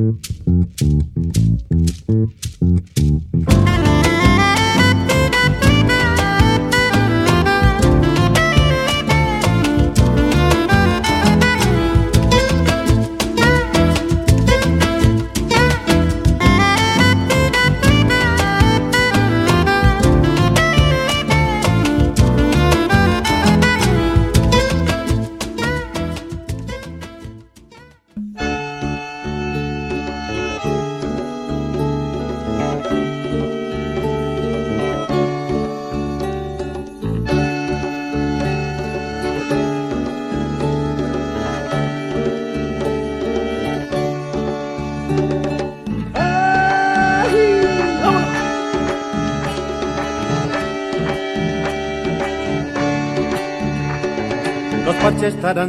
Mm-hmm. 0.00 0.39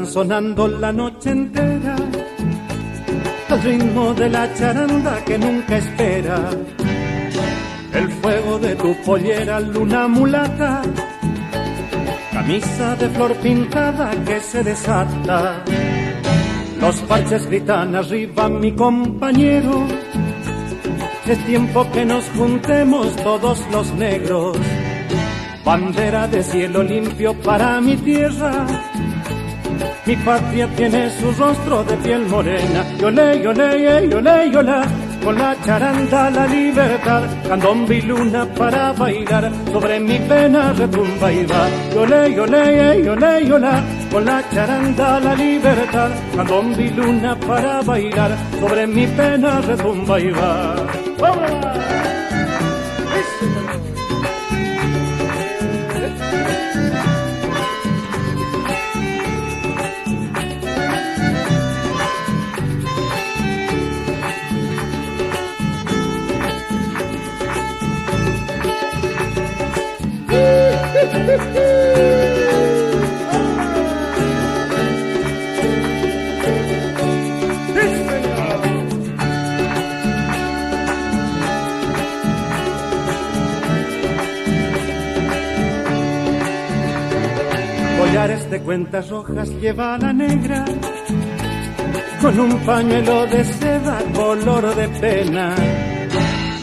Sonando 0.05 0.67
la 0.67 0.91
noche 0.91 1.31
entera 1.31 1.95
al 3.49 3.61
ritmo 3.63 4.13
de 4.13 4.29
la 4.29 4.53
charanda 4.53 5.23
que 5.25 5.37
nunca 5.37 5.77
espera. 5.77 6.49
El 7.93 8.09
fuego 8.09 8.59
de 8.59 8.75
tu 8.75 8.95
pollera, 9.05 9.59
luna 9.59 10.07
mulata, 10.07 10.81
camisa 12.31 12.95
de 12.95 13.09
flor 13.09 13.33
pintada 13.35 14.11
que 14.25 14.39
se 14.39 14.63
desata. 14.63 15.63
Los 16.79 16.95
parches 17.01 17.45
gritan 17.47 17.95
arriba, 17.95 18.47
mi 18.47 18.71
compañero. 18.71 19.85
Es 21.27 21.45
tiempo 21.45 21.85
que 21.91 22.05
nos 22.05 22.23
juntemos 22.37 23.15
todos 23.17 23.59
los 23.71 23.93
negros. 23.93 24.57
Bandera 25.65 26.27
de 26.27 26.41
cielo 26.41 26.83
limpio 26.83 27.33
para 27.41 27.79
mi 27.81 27.95
tierra 27.97 28.65
mi 30.05 30.15
patria 30.15 30.67
tiene 30.75 31.09
su 31.11 31.31
rostro 31.31 31.83
de 31.83 31.95
piel 31.97 32.25
morena. 32.27 32.83
Yole, 32.97 33.41
yole, 33.41 34.07
yole, 34.09 34.51
yola. 34.51 34.87
Con 35.23 35.37
la 35.37 35.55
charanda 35.63 36.31
la 36.31 36.47
libertad, 36.47 37.23
candombi 37.47 37.97
y 37.97 38.01
luna 38.01 38.43
para 38.57 38.91
bailar, 38.93 39.51
sobre 39.71 39.99
mi 39.99 40.17
pena 40.17 40.73
retumba 40.73 41.31
y 41.31 41.45
va. 41.45 41.69
Yole, 41.93 42.33
yole, 42.33 43.03
yole, 43.03 43.45
yola. 43.45 43.83
Con 44.11 44.25
la 44.25 44.41
charanda 44.49 45.19
la 45.19 45.35
libertad, 45.35 46.09
candombi 46.35 46.85
y 46.85 46.89
luna 46.89 47.35
para 47.35 47.81
bailar, 47.83 48.31
sobre 48.59 48.87
mi 48.87 49.05
pena 49.05 49.61
retumba 49.61 50.19
y 50.19 50.31
va. 50.31 50.75
¡Vamos! 51.19 52.20
De 88.51 88.59
cuentas 88.59 89.09
rojas 89.09 89.49
lleva 89.61 89.97
la 89.97 90.11
negra, 90.11 90.65
con 92.21 92.37
un 92.37 92.59
pañuelo 92.65 93.25
de 93.27 93.45
seda 93.45 93.99
color 94.13 94.75
de 94.75 94.89
pena. 94.89 95.55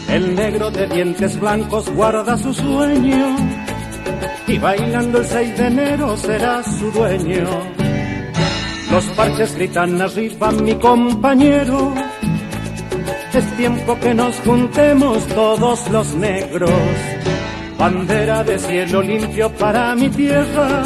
El 0.07 0.35
negro 0.35 0.69
de 0.69 0.85
dientes 0.85 1.39
blancos 1.39 1.89
guarda 1.95 2.37
su 2.37 2.53
sueño 2.53 3.35
y 4.47 4.59
bailando 4.59 5.17
el 5.17 5.25
6 5.25 5.57
de 5.57 5.65
enero 5.65 6.15
será 6.15 6.61
su 6.63 6.91
dueño. 6.91 7.47
Los 8.91 9.05
parches 9.17 9.55
gritan 9.55 9.99
arriba 9.99 10.51
mi 10.51 10.75
compañero, 10.75 11.95
es 13.33 13.57
tiempo 13.57 13.97
que 13.99 14.13
nos 14.13 14.35
juntemos 14.41 15.25
todos 15.27 15.89
los 15.89 16.15
negros. 16.15 16.71
Bandera 17.79 18.43
de 18.43 18.59
cielo 18.59 19.01
limpio 19.01 19.49
para 19.53 19.95
mi 19.95 20.09
tierra, 20.09 20.83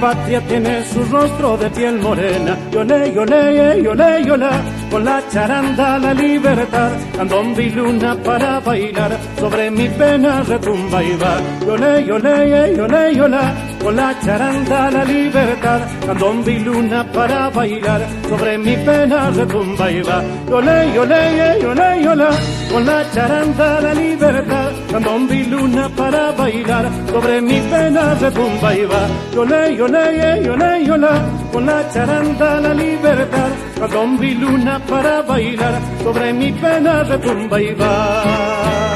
patria 0.00 0.40
tiene 0.42 0.84
su 0.84 1.04
rostro 1.04 1.56
de 1.56 1.70
piel 1.70 1.98
morena. 2.00 2.56
Yole, 2.70 3.12
yole, 3.12 3.82
yole, 3.82 4.24
yole 4.24 4.50
con 4.90 5.04
la 5.04 5.22
charanda 5.30 5.98
la 5.98 6.12
libertad, 6.12 6.90
candombi 7.16 7.70
luna 7.70 8.16
para 8.24 8.60
bailar, 8.60 9.16
sobre 9.38 9.70
mi 9.70 9.88
pena 9.88 10.42
retumba 10.42 11.02
y 11.02 11.16
va, 11.16 11.40
yole, 11.66 12.04
yole, 12.04 12.74
yole, 12.76 13.14
yola, 13.14 13.54
con 13.82 13.96
la 13.96 14.14
charanda 14.20 14.90
la 14.90 15.04
libertad, 15.04 15.80
candombi 16.06 16.58
luna 16.58 17.04
para 17.12 17.48
bailar, 17.50 18.02
sobre 18.28 18.58
mi 18.58 18.76
pena 18.76 19.30
retumba 19.30 19.90
y 19.90 20.02
va, 20.02 20.22
yole, 20.48 20.92
yole, 20.94 21.60
yole, 21.62 22.02
yola, 22.04 22.30
con 22.70 22.84
la 22.86 23.10
charanda 23.12 23.80
la 23.80 23.94
libertad, 23.94 24.70
candombi 24.90 25.44
luna 25.44 25.88
para 25.96 26.32
bailar, 26.32 26.84
sobre 27.10 27.40
mi 27.40 27.60
pena 27.70 28.14
retumba 28.14 28.74
y 28.74 28.84
va, 28.84 29.02
yole, 29.34 29.76
yole, 29.76 30.42
yole, 30.44 30.84
yola, 30.84 31.12
con 31.52 31.66
la 31.66 31.90
charanda 31.92 32.60
la 32.60 32.74
libertad, 32.74 33.50
candombi 33.78 34.34
luna 34.34 34.78
para 34.88 35.22
bailar, 35.22 35.80
sobre 36.02 36.32
mi 36.32 36.52
pena 36.52 37.02
retumba 37.04 37.60
y 37.60 37.74
va. 37.74 38.89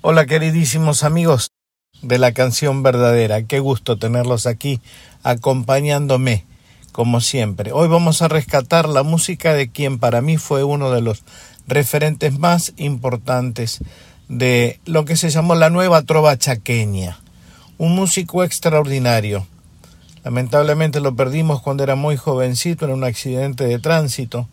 Hola 0.00 0.26
queridísimos 0.26 1.02
amigos 1.02 1.50
de 2.02 2.18
la 2.18 2.30
canción 2.30 2.84
verdadera, 2.84 3.42
qué 3.42 3.58
gusto 3.58 3.98
tenerlos 3.98 4.46
aquí 4.46 4.80
acompañándome 5.24 6.46
como 6.92 7.20
siempre. 7.20 7.72
Hoy 7.72 7.88
vamos 7.88 8.22
a 8.22 8.28
rescatar 8.28 8.88
la 8.88 9.02
música 9.02 9.54
de 9.54 9.72
quien 9.72 9.98
para 9.98 10.20
mí 10.20 10.36
fue 10.36 10.62
uno 10.62 10.92
de 10.92 11.02
los 11.02 11.24
referentes 11.66 12.38
más 12.38 12.74
importantes 12.76 13.80
de 14.28 14.78
lo 14.84 15.04
que 15.04 15.16
se 15.16 15.30
llamó 15.30 15.56
la 15.56 15.68
nueva 15.68 16.02
trova 16.02 16.38
chaqueña, 16.38 17.18
un 17.76 17.96
músico 17.96 18.44
extraordinario. 18.44 19.48
Lamentablemente 20.22 21.00
lo 21.00 21.16
perdimos 21.16 21.60
cuando 21.60 21.82
era 21.82 21.96
muy 21.96 22.16
jovencito 22.16 22.84
en 22.84 22.92
un 22.92 23.02
accidente 23.02 23.64
de 23.64 23.80
tránsito, 23.80 24.48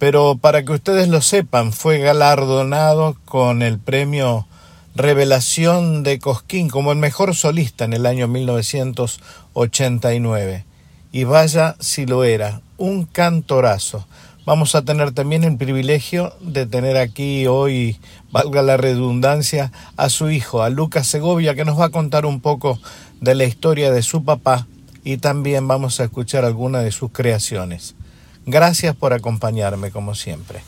pero 0.00 0.36
para 0.36 0.64
que 0.64 0.72
ustedes 0.72 1.06
lo 1.06 1.22
sepan, 1.22 1.72
fue 1.72 2.00
galardonado 2.00 3.16
con 3.24 3.62
el 3.62 3.78
premio 3.78 4.48
Revelación 4.96 6.04
de 6.04 6.20
Cosquín 6.20 6.68
como 6.68 6.92
el 6.92 6.98
mejor 6.98 7.34
solista 7.34 7.84
en 7.84 7.94
el 7.94 8.06
año 8.06 8.28
1989. 8.28 10.64
Y 11.10 11.24
vaya 11.24 11.74
si 11.80 12.06
lo 12.06 12.22
era, 12.22 12.60
un 12.76 13.04
cantorazo. 13.04 14.06
Vamos 14.46 14.74
a 14.74 14.82
tener 14.82 15.12
también 15.12 15.42
el 15.42 15.56
privilegio 15.56 16.34
de 16.40 16.66
tener 16.66 16.96
aquí 16.96 17.46
hoy, 17.46 17.98
valga 18.30 18.62
la 18.62 18.76
redundancia, 18.76 19.72
a 19.96 20.10
su 20.10 20.30
hijo, 20.30 20.62
a 20.62 20.70
Lucas 20.70 21.08
Segovia, 21.08 21.54
que 21.54 21.64
nos 21.64 21.80
va 21.80 21.86
a 21.86 21.90
contar 21.90 22.26
un 22.26 22.40
poco 22.40 22.78
de 23.20 23.34
la 23.34 23.44
historia 23.44 23.90
de 23.90 24.02
su 24.02 24.22
papá 24.22 24.66
y 25.02 25.16
también 25.16 25.66
vamos 25.66 25.98
a 25.98 26.04
escuchar 26.04 26.44
algunas 26.44 26.84
de 26.84 26.92
sus 26.92 27.10
creaciones. 27.10 27.96
Gracias 28.46 28.94
por 28.94 29.12
acompañarme 29.12 29.90
como 29.90 30.14
siempre. 30.14 30.62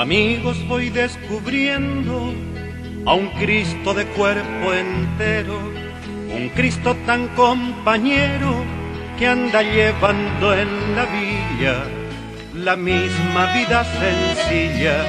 Amigos, 0.00 0.56
voy 0.66 0.88
descubriendo 0.88 2.32
a 3.04 3.12
un 3.12 3.28
Cristo 3.32 3.92
de 3.92 4.06
cuerpo 4.06 4.72
entero, 4.72 5.58
un 6.34 6.48
Cristo 6.54 6.96
tan 7.04 7.28
compañero 7.36 8.64
que 9.18 9.26
anda 9.26 9.60
llevando 9.60 10.54
en 10.54 10.96
la 10.96 11.04
villa 11.04 11.84
la 12.54 12.76
misma 12.76 13.52
vida 13.52 13.84
sencilla 13.84 15.02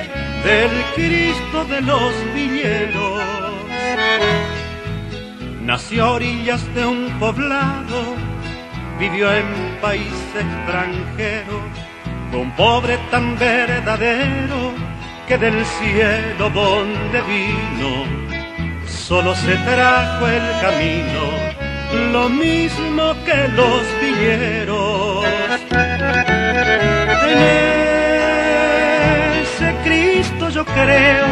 del 0.44 0.72
Cristo 0.94 1.64
de 1.70 1.82
los 1.84 2.14
villeros. 2.36 3.24
Nació 5.62 6.04
a 6.04 6.12
orillas 6.16 6.76
de 6.76 6.86
un 6.86 7.18
poblado, 7.18 8.14
vivió 9.00 9.34
en 9.34 9.46
país 9.82 10.12
extranjero, 10.36 11.62
un 12.34 12.52
pobre 12.52 12.98
tan 13.10 13.38
verdadero 13.38 14.74
que 15.28 15.38
del 15.38 15.66
cielo 15.66 16.50
donde 16.50 17.22
vino, 17.22 18.06
solo 18.88 19.36
se 19.36 19.56
trajo 19.56 20.28
el 20.28 20.44
camino, 20.62 21.24
lo 22.12 22.30
mismo 22.30 23.14
que 23.26 23.48
los 23.50 23.82
villeros. 24.02 25.26
En 27.32 27.40
ese 29.42 29.76
Cristo 29.84 30.50
yo 30.50 30.66
creo, 30.66 31.28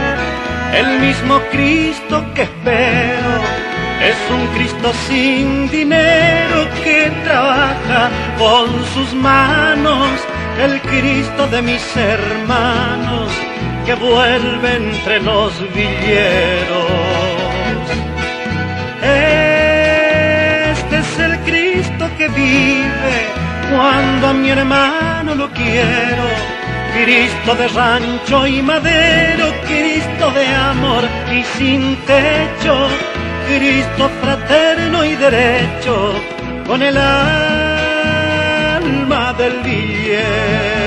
el 0.73 0.99
mismo 0.99 1.39
Cristo 1.51 2.23
que 2.33 2.43
espero. 2.43 3.69
Es 4.01 4.15
un 4.31 4.47
Cristo 4.55 4.93
sin 5.09 5.69
dinero 5.69 6.67
que 6.85 7.11
trabaja 7.25 8.09
con 8.37 8.67
sus 8.93 9.13
manos, 9.13 10.09
el 10.59 10.81
Cristo 10.81 11.47
de 11.47 11.61
mis 11.61 11.81
hermanos 11.95 13.31
que 13.85 13.93
vuelve 13.95 14.75
entre 14.75 15.21
los 15.21 15.53
villeros. 15.73 16.91
Este 19.01 20.97
es 20.97 21.19
el 21.19 21.39
Cristo 21.39 22.09
que 22.17 22.27
vive 22.27 23.15
cuando 23.71 24.27
a 24.27 24.33
mi 24.33 24.49
hermano 24.49 25.35
lo 25.35 25.49
quiero. 25.51 26.23
Cristo 26.93 27.55
de 27.55 27.67
rancho 27.69 28.47
y 28.47 28.61
madero, 28.61 29.53
Cristo 29.65 30.31
de 30.31 30.45
amor 30.47 31.03
y 31.31 31.43
sin 31.57 31.95
techo, 32.05 32.75
Cristo 33.47 34.09
fraterno 34.21 35.05
y 35.05 35.15
derecho, 35.15 36.13
con 36.67 36.81
el 36.81 36.97
alma 36.97 37.68
del 39.33 39.61
villero. 39.63 40.78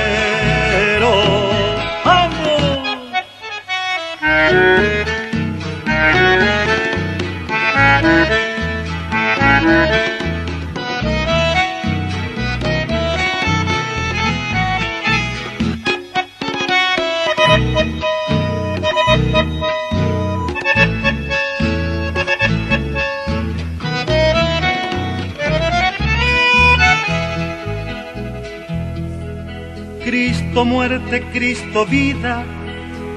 Cristo 30.53 30.67
muerte, 30.67 31.23
Cristo 31.33 31.87
vida, 31.87 32.45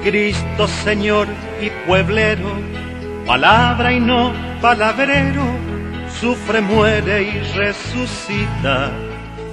Cristo 0.05 0.69
Señor 0.69 1.27
y 1.61 1.69
pueblero, 1.85 2.47
palabra 3.27 3.91
y 3.91 3.99
no 3.99 4.31
palabrero, 4.61 5.43
sufre, 6.17 6.61
muere 6.61 7.23
y 7.23 7.39
resucita, 7.57 8.89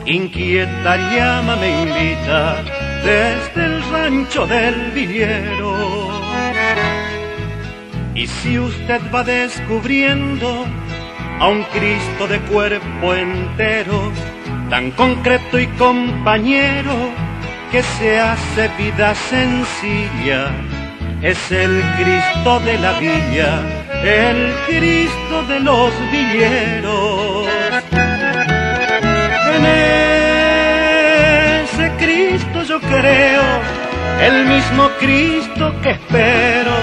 inquieta 0.07 0.97
llama 1.13 1.57
me 1.57 1.83
invita 1.83 2.63
desde 3.03 3.65
el 3.65 3.83
rancho 3.91 4.47
del 4.47 4.93
villero. 4.93 6.09
Y 8.15 8.29
si 8.29 8.61
usted 8.61 9.01
va 9.13 9.25
descubriendo 9.25 10.67
a 11.41 11.49
un 11.49 11.65
Cristo 11.65 12.29
de 12.29 12.39
cuerpo 12.43 13.13
entero, 13.13 14.13
tan 14.71 14.93
concreto 14.93 15.59
y 15.59 15.67
compañero, 15.67 17.22
que 17.73 17.83
se 17.83 18.21
hace 18.21 18.69
vida 18.77 19.15
sencilla, 19.15 20.51
es 21.23 21.51
el 21.51 21.83
Cristo 21.97 22.61
de 22.61 22.79
la 22.79 22.93
villa, 22.99 23.63
el 24.05 24.53
Cristo 24.67 25.43
de 25.49 25.59
los 25.61 25.91
villeros. 26.11 27.47
En 29.57 29.65
ese 31.65 31.91
Cristo 31.97 32.63
yo 32.63 32.79
creo, 32.79 33.43
el 34.21 34.45
mismo 34.45 34.91
Cristo 35.01 35.75
que 35.83 35.93
espero, 35.93 36.75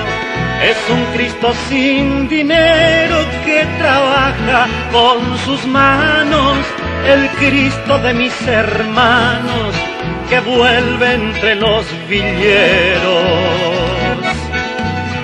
es 0.63 0.77
un 0.89 1.05
Cristo 1.13 1.53
sin 1.69 2.27
dinero 2.27 3.17
que 3.45 3.63
trabaja 3.77 4.67
con 4.91 5.37
sus 5.45 5.63
manos, 5.67 6.57
el 7.05 7.29
Cristo 7.37 7.99
de 7.99 8.11
mis 8.15 8.41
hermanos 8.47 9.88
que 10.29 10.39
vuelve 10.41 11.13
entre 11.13 11.55
los 11.55 11.85
villeros. 12.07 13.23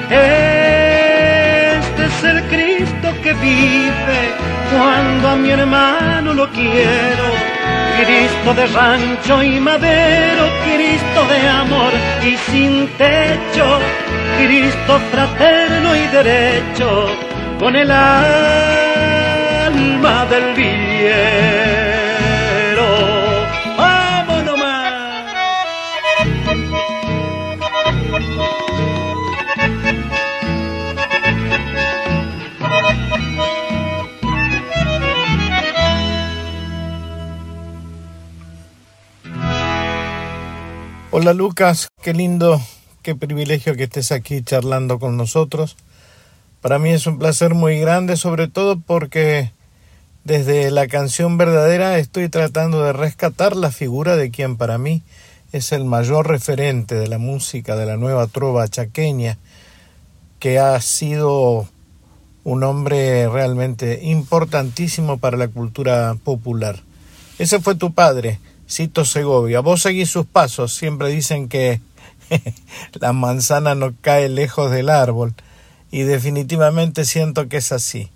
Este 0.10 2.06
es 2.06 2.24
el 2.24 2.42
Cristo 2.46 3.14
que 3.22 3.34
vive 3.34 4.34
cuando 4.72 5.30
a 5.30 5.36
mi 5.36 5.52
hermano 5.52 6.34
lo 6.34 6.50
quiero. 6.50 7.26
Cristo 8.04 8.54
de 8.56 8.66
rancho 8.68 9.44
y 9.44 9.60
madero, 9.60 10.50
Cristo 10.66 11.26
de 11.28 11.48
amor 11.48 11.94
y 12.24 12.36
sin 12.52 12.88
techo, 12.98 13.80
Cristo 14.38 15.00
fraterno 15.12 15.96
y 15.96 16.08
derecho, 16.08 17.08
con 17.60 17.76
el 17.76 17.92
alma 17.92 18.56
del 20.26 20.54
villero. 20.56 20.85
Hola 41.18 41.32
Lucas, 41.32 41.88
qué 42.02 42.14
lindo, 42.14 42.60
qué 43.02 43.16
privilegio 43.16 43.74
que 43.78 43.84
estés 43.84 44.12
aquí 44.12 44.44
charlando 44.44 45.00
con 45.00 45.16
nosotros. 45.16 45.78
Para 46.60 46.78
mí 46.78 46.90
es 46.90 47.08
un 47.08 47.20
placer 47.20 47.54
muy 47.54 47.80
grande, 47.80 48.18
sobre 48.18 48.50
todo 48.50 48.82
porque 48.82 49.54
desde 50.26 50.72
la 50.72 50.88
canción 50.88 51.38
verdadera 51.38 52.00
estoy 52.00 52.28
tratando 52.28 52.84
de 52.84 52.92
rescatar 52.92 53.56
la 53.56 53.72
figura 53.72 54.18
de 54.18 54.30
quien 54.30 54.58
para 54.58 54.78
mí 54.78 55.04
es 55.54 55.72
el 55.72 55.86
mayor 55.86 56.28
referente 56.28 56.96
de 56.96 57.08
la 57.08 57.18
música 57.18 57.78
de 57.78 57.86
la 57.86 57.96
nueva 57.96 58.28
trova 58.28 58.68
chaqueña, 58.68 59.38
que 60.40 60.60
ha 60.60 60.82
sido 60.82 61.66
un 62.44 62.62
hombre 62.62 63.30
realmente 63.30 64.02
importantísimo 64.04 65.18
para 65.18 65.38
la 65.38 65.48
cultura 65.48 66.18
popular. 66.22 66.82
Ese 67.40 67.62
fue 67.62 67.76
tu 67.76 67.94
padre, 67.94 68.38
Cito 68.70 69.06
Segovia. 69.06 69.60
Vos 69.60 69.82
seguís 69.82 70.10
sus 70.10 70.26
pasos, 70.26 70.74
siempre 70.74 71.10
dicen 71.10 71.50
que 71.50 71.82
la 73.00 73.14
manzana 73.14 73.76
no 73.76 73.94
cae 74.02 74.30
lejos 74.30 74.72
del 74.72 74.90
árbol, 74.90 75.34
y 75.92 76.02
definitivamente 76.02 77.06
siento 77.06 77.48
que 77.48 77.58
es 77.58 77.72
así. 77.72 78.10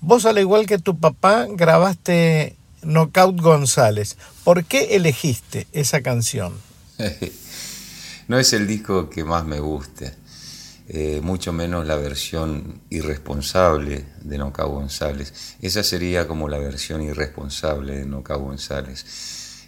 Vos, 0.00 0.26
al 0.26 0.38
igual 0.38 0.66
que 0.66 0.78
tu 0.78 0.98
papá, 0.98 1.46
grabaste 1.50 2.56
Knockout 2.82 3.40
González. 3.40 4.16
¿Por 4.44 4.64
qué 4.64 4.96
elegiste 4.96 5.66
esa 5.72 6.02
canción? 6.02 6.54
no 8.28 8.38
es 8.38 8.52
el 8.52 8.66
disco 8.66 9.10
que 9.10 9.24
más 9.24 9.44
me 9.44 9.60
guste, 9.60 10.14
eh, 10.88 11.20
mucho 11.22 11.52
menos 11.52 11.86
la 11.86 11.96
versión 11.96 12.80
irresponsable 12.90 14.06
de 14.22 14.38
Knockout 14.38 14.72
González. 14.72 15.56
Esa 15.60 15.82
sería 15.82 16.26
como 16.26 16.48
la 16.48 16.58
versión 16.58 17.02
irresponsable 17.02 17.98
de 17.98 18.06
Knockout 18.06 18.42
González. 18.42 19.04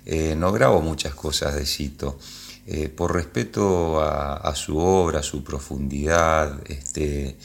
Eh, 0.05 0.35
no 0.37 0.53
grabo 0.53 0.81
muchas 0.81 1.15
cosas 1.15 1.55
de 1.55 1.67
Cito. 1.67 2.19
Eh, 2.65 2.89
por 2.89 3.13
respeto 3.13 4.01
a, 4.01 4.55
su 4.55 4.79
obra, 4.79 5.19
a 5.19 5.23
su 5.23 5.43
profundidad, 5.43 6.61
este, 6.71 7.37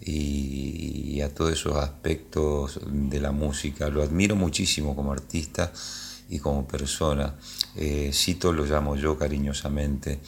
y, 0.00 1.20
a 1.20 1.34
todos 1.34 1.52
esos 1.52 1.76
aspectos 1.76 2.80
de 2.86 3.20
la 3.20 3.32
música. 3.32 3.88
Lo 3.88 4.02
admiro 4.02 4.36
muchísimo 4.36 4.94
como 4.94 5.12
artista 5.12 5.72
y 6.28 6.38
como 6.38 6.66
persona. 6.66 7.34
Eh, 7.76 8.10
Cito 8.12 8.52
lo 8.52 8.64
llamo 8.64 8.96
yo 8.96 9.18
cariñosamente. 9.18 10.20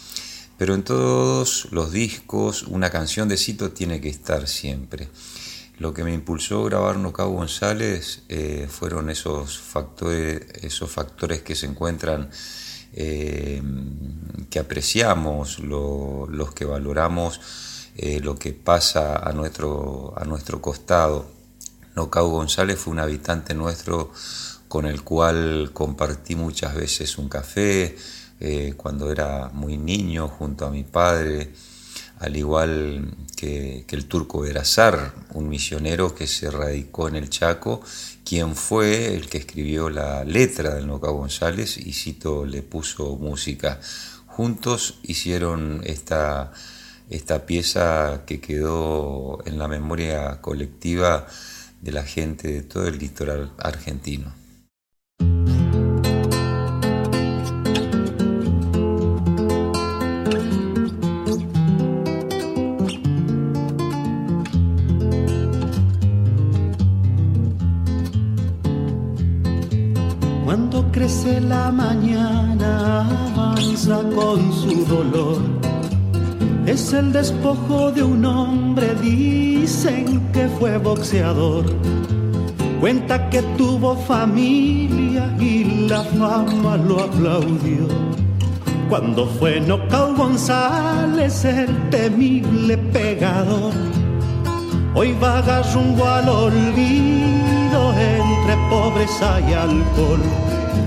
Pero 0.57 0.75
en 0.75 0.85
todos 0.85 1.69
los 1.73 1.93
discos 1.93 2.63
una 2.65 2.91
canción 2.91 3.29
de 3.29 3.37
Cito 3.37 3.73
tiene 3.73 4.01
que 4.01 4.09
estar 4.09 4.47
siempre. 4.47 5.09
Lo 5.79 5.93
que 5.93 6.05
me 6.05 6.15
impulsó 6.15 6.63
a 6.63 6.69
grabar 6.69 6.99
Nocao 6.99 7.31
González 7.31 8.23
eh, 8.29 8.69
fueron 8.71 9.11
esos 9.11 9.59
factores, 9.59 10.43
esos 10.63 10.89
factores 10.89 11.43
que 11.43 11.57
se 11.57 11.67
encuentran, 11.67 12.31
eh, 12.93 13.61
que 14.51 14.61
apreciamos, 14.61 15.59
los 15.59 16.55
que 16.55 16.65
valoramos, 16.65 17.41
eh, 17.97 18.21
lo 18.21 18.37
que 18.37 18.53
pasa 18.53 19.17
a 19.17 19.33
nuestro, 19.33 20.15
a 20.17 20.25
nuestro 20.25 20.63
costado. 20.63 21.27
Nocao 21.97 22.29
González 22.29 22.79
fue 22.79 22.93
un 22.93 23.01
habitante 23.01 23.53
nuestro 23.53 24.13
con 24.69 24.87
el 24.87 25.03
cual 25.03 25.71
compartí 25.73 26.37
muchas 26.37 26.75
veces 26.75 27.19
un 27.19 27.29
café 27.29 27.97
cuando 28.77 29.11
era 29.11 29.49
muy 29.55 29.79
niño 29.79 30.29
junto 30.29 30.67
a 30.67 30.71
mi 30.71 30.83
padre 30.83 31.53
al 32.19 32.37
igual 32.37 33.15
que, 33.37 33.85
el 33.89 34.07
turco 34.07 34.41
Berazar, 34.41 35.15
un 35.33 35.49
misionero 35.49 36.15
que 36.15 36.27
se 36.27 36.51
radicó 36.51 37.09
en 37.09 37.17
el 37.17 37.31
Chaco, 37.31 37.81
quien 38.25 38.57
fue 38.57 39.15
el 39.15 39.29
que 39.29 39.39
escribió 39.39 39.91
la 39.91 40.25
letra 40.25 40.75
del 40.75 40.87
Noca 40.87 41.11
González 41.11 41.77
y 41.77 41.93
Cito 41.93 42.47
le 42.47 42.63
puso 42.63 43.17
música. 43.17 43.81
Juntos 44.27 44.99
hicieron 45.03 45.83
esta, 45.85 46.53
esta 47.11 47.47
pieza 47.47 48.23
que 48.27 48.41
quedó 48.41 49.39
en 49.45 49.59
la 49.59 49.69
memoria 49.69 50.41
colectiva 50.41 51.27
de 51.81 51.93
la 51.93 52.05
gente 52.05 52.49
de 52.49 52.63
todo 52.63 52.87
el 52.89 52.99
litoral 52.99 53.53
argentino. 53.59 54.44
El 76.95 77.13
despojo 77.13 77.91
de 77.91 78.03
un 78.03 78.25
hombre, 78.25 78.95
dicen 79.03 80.21
que 80.33 80.49
fue 80.49 80.79
boxeador. 80.79 81.65
Cuenta 82.81 83.29
que 83.31 83.43
tuvo 83.59 83.97
familia 83.97 85.35
y 85.41 85.89
la 85.89 86.03
fama 86.03 86.77
lo 86.77 87.01
aplaudió. 87.01 87.89
Cuando 88.89 89.27
fue 89.27 89.61
Nocao 89.61 90.15
González 90.15 91.45
el 91.45 91.91
temible 91.91 92.79
pegador. 92.79 93.73
Hoy 94.95 95.13
vaga 95.21 95.63
rumbo 95.73 96.07
al 96.07 96.29
olvido 96.29 97.34
entre 97.93 98.57
pobreza 98.71 99.41
y 99.41 99.53
alcohol 99.53 100.21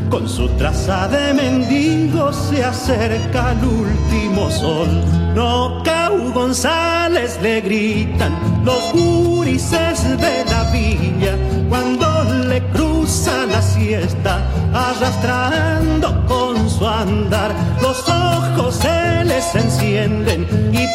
con 0.10 0.28
su 0.28 0.48
traza 0.50 1.08
de 1.08 1.34
mendigo 1.34 2.32
se 2.32 2.64
acerca 2.64 3.50
al 3.50 3.64
último 3.64 4.50
sol. 4.50 4.88
No 5.36 5.82
Cau 5.84 6.32
González 6.34 7.38
le 7.42 7.62
gritan 7.62 8.34
los 8.64 8.92
gurises 8.94 10.04
de 10.18 10.46
la 10.46 10.64
villa 10.72 11.36
cuando 11.70 12.08
le 12.48 12.62
cruza 12.70 13.46
la 13.46 13.62
siesta, 13.62 14.46
arrastrando 14.74 16.26
con 16.26 16.70
su 16.70 16.88
andar. 16.88 17.54
Los 17.82 18.08
ojos 18.08 18.76
se 18.76 19.26
les 19.26 19.56
encienden 19.56 20.48
y 20.72 20.88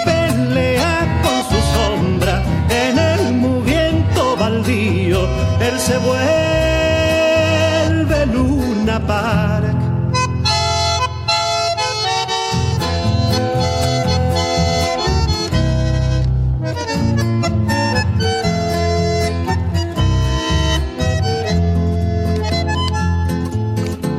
Él 5.69 5.79
se 5.79 5.97
vuelve 5.99 6.27
luz 8.27 8.63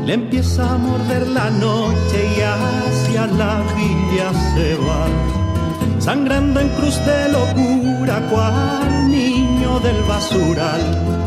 le 0.06 0.14
empieza 0.14 0.74
a 0.74 0.78
morder 0.78 1.28
la 1.28 1.50
noche 1.50 2.20
y 2.38 2.42
hacia 2.42 3.26
la 3.28 3.64
villa 3.76 4.32
se 4.54 4.76
va, 4.76 5.08
sangrando 6.00 6.60
en 6.60 6.70
cruz 6.70 6.98
de 7.06 7.30
locura 7.30 8.22
cual 8.30 9.10
niño 9.10 9.80
del 9.80 10.04
basural. 10.04 11.23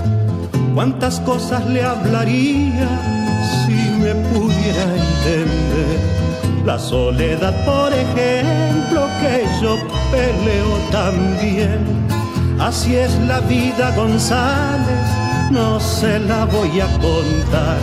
Cuántas 0.77 1.21
cosas 1.21 1.65
le 1.65 1.83
hablaría 1.83 2.87
me 3.99 4.15
pudiera 4.15 4.83
entender. 4.83 6.01
La 6.67 6.79
soledad, 6.79 7.55
por 7.65 7.91
ejemplo, 7.95 9.09
que 9.19 9.47
yo 9.63 9.79
peleo 10.13 10.77
también. 10.93 11.79
Así 12.61 12.95
es 12.95 13.19
la 13.21 13.41
vida, 13.41 13.91
González, 13.97 15.07
no 15.51 15.81
se 15.81 16.19
la 16.19 16.45
voy 16.45 16.79
a 16.79 16.89
contar. 16.99 17.79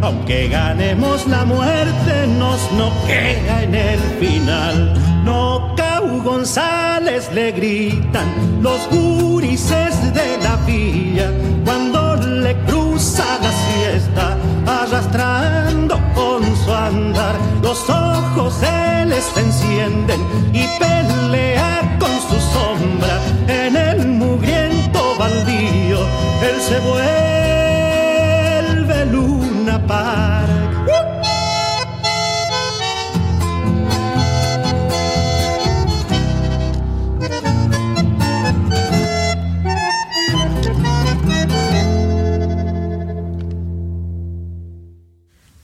Aunque 0.00 0.46
ganemos 0.46 1.26
la 1.26 1.44
muerte, 1.44 2.28
nos 2.38 2.60
no 2.74 2.92
queda 3.08 3.64
en 3.64 3.74
el 3.74 3.98
final. 4.20 4.94
No 5.24 5.74
Cau 5.76 6.22
González 6.22 7.28
le 7.34 7.50
gritan 7.50 8.62
los 8.62 8.88
gurises 8.88 10.14
de 10.14 10.38
la 10.44 10.54
villa 10.64 11.32
cuando 11.64 11.89
la 13.42 13.52
siesta 13.52 14.36
arrastrando 14.66 15.98
con 16.14 16.42
su 16.56 16.72
andar. 16.72 17.36
Los 17.62 17.88
ojos 17.88 18.54
se 18.54 19.06
les 19.06 19.36
encienden 19.36 20.20
y 20.52 20.66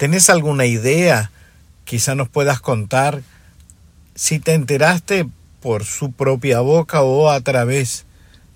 ¿Tenés 0.06 0.30
alguna 0.30 0.66
idea? 0.66 1.32
Quizá 1.82 2.14
nos 2.14 2.28
puedas 2.28 2.60
contar 2.60 3.22
si 4.14 4.38
te 4.38 4.54
enteraste 4.54 5.26
por 5.60 5.82
su 5.82 6.12
propia 6.12 6.60
boca 6.60 7.02
o 7.02 7.28
a 7.28 7.40
través 7.40 8.06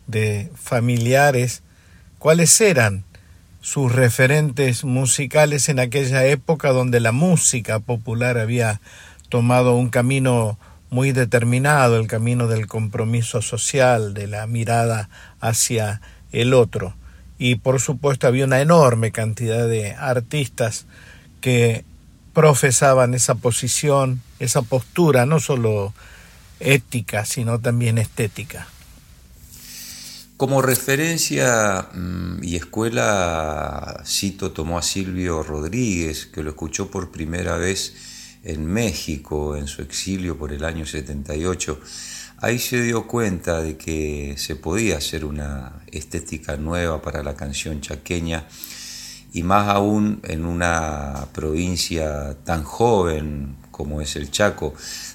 de 0.06 0.48
familiares, 0.54 1.64
cuáles 2.20 2.60
eran 2.60 3.02
sus 3.60 3.90
referentes 3.90 4.84
musicales 4.84 5.68
en 5.68 5.80
aquella 5.80 6.24
época 6.24 6.68
donde 6.70 7.00
la 7.00 7.10
música 7.10 7.80
popular 7.80 8.38
había 8.38 8.80
tomado 9.28 9.74
un 9.74 9.90
camino 9.90 10.56
muy 10.88 11.10
determinado, 11.10 11.98
el 11.98 12.06
camino 12.06 12.46
del 12.46 12.68
compromiso 12.68 13.42
social, 13.42 14.14
de 14.14 14.28
la 14.28 14.46
mirada 14.46 15.08
hacia 15.40 16.00
el 16.30 16.54
otro. 16.54 16.94
Y 17.38 17.56
por 17.56 17.80
supuesto 17.80 18.28
había 18.28 18.44
una 18.44 18.60
enorme 18.60 19.10
cantidad 19.10 19.66
de 19.66 19.94
artistas 19.94 20.86
que 21.40 21.84
profesaban 22.32 23.14
esa 23.14 23.34
posición, 23.34 24.22
esa 24.38 24.62
postura, 24.62 25.26
no 25.26 25.40
solo 25.40 25.92
ética, 26.60 27.24
sino 27.24 27.58
también 27.58 27.98
estética. 27.98 28.66
Como 30.36 30.62
referencia 30.62 31.88
mm, 31.92 32.42
y 32.42 32.56
escuela, 32.56 34.02
cito, 34.06 34.52
tomó 34.52 34.78
a 34.78 34.82
Silvio 34.82 35.42
Rodríguez, 35.42 36.26
que 36.26 36.42
lo 36.42 36.50
escuchó 36.50 36.90
por 36.90 37.10
primera 37.10 37.56
vez 37.56 37.94
en 38.42 38.64
México, 38.64 39.56
en 39.56 39.66
su 39.66 39.82
exilio 39.82 40.38
por 40.38 40.52
el 40.52 40.64
año 40.64 40.86
78. 40.86 41.78
Ahí 42.38 42.58
se 42.58 42.82
dio 42.82 43.06
cuenta 43.06 43.60
de 43.60 43.76
que 43.76 44.34
se 44.38 44.56
podía 44.56 44.96
hacer 44.96 45.26
una 45.26 45.82
estética 45.92 46.56
nueva 46.56 47.02
para 47.02 47.22
la 47.22 47.36
canción 47.36 47.82
chaqueña 47.82 48.46
y 49.32 49.42
más 49.42 49.68
aún 49.68 50.20
en 50.24 50.44
una 50.44 51.26
provincia 51.32 52.36
tan 52.44 52.64
joven 52.64 53.56
como 53.70 54.00
es 54.00 54.16
el 54.16 54.30
Chaco, 54.30 54.74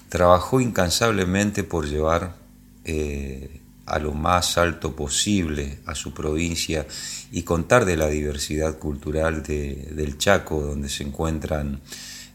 trabajó 0.09 0.59
incansablemente 0.59 1.63
por 1.63 1.87
llevar 1.87 2.35
eh, 2.83 3.61
a 3.85 3.99
lo 3.99 4.13
más 4.13 4.57
alto 4.57 4.95
posible 4.95 5.79
a 5.85 5.93
su 5.93 6.13
provincia 6.13 6.87
y 7.31 7.43
contar 7.43 7.85
de 7.85 7.97
la 7.97 8.07
diversidad 8.07 8.79
cultural 8.79 9.43
del 9.43 10.17
Chaco, 10.17 10.61
donde 10.61 10.89
se 10.89 11.03
encuentran 11.03 11.81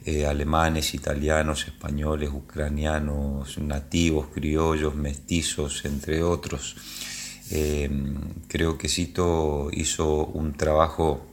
eh, 0.05 0.25
alemanes, 0.25 0.95
italianos, 0.95 1.67
españoles, 1.67 2.31
ucranianos, 2.33 3.59
nativos, 3.59 4.29
criollos, 4.33 4.95
mestizos, 4.95 5.85
entre 5.85 6.23
otros. 6.23 6.77
Em, 7.51 8.15
creo 8.47 8.79
que 8.79 8.89
Cito 8.89 9.69
hizo 9.73 10.27
un 10.27 10.53
trabajo 10.53 11.27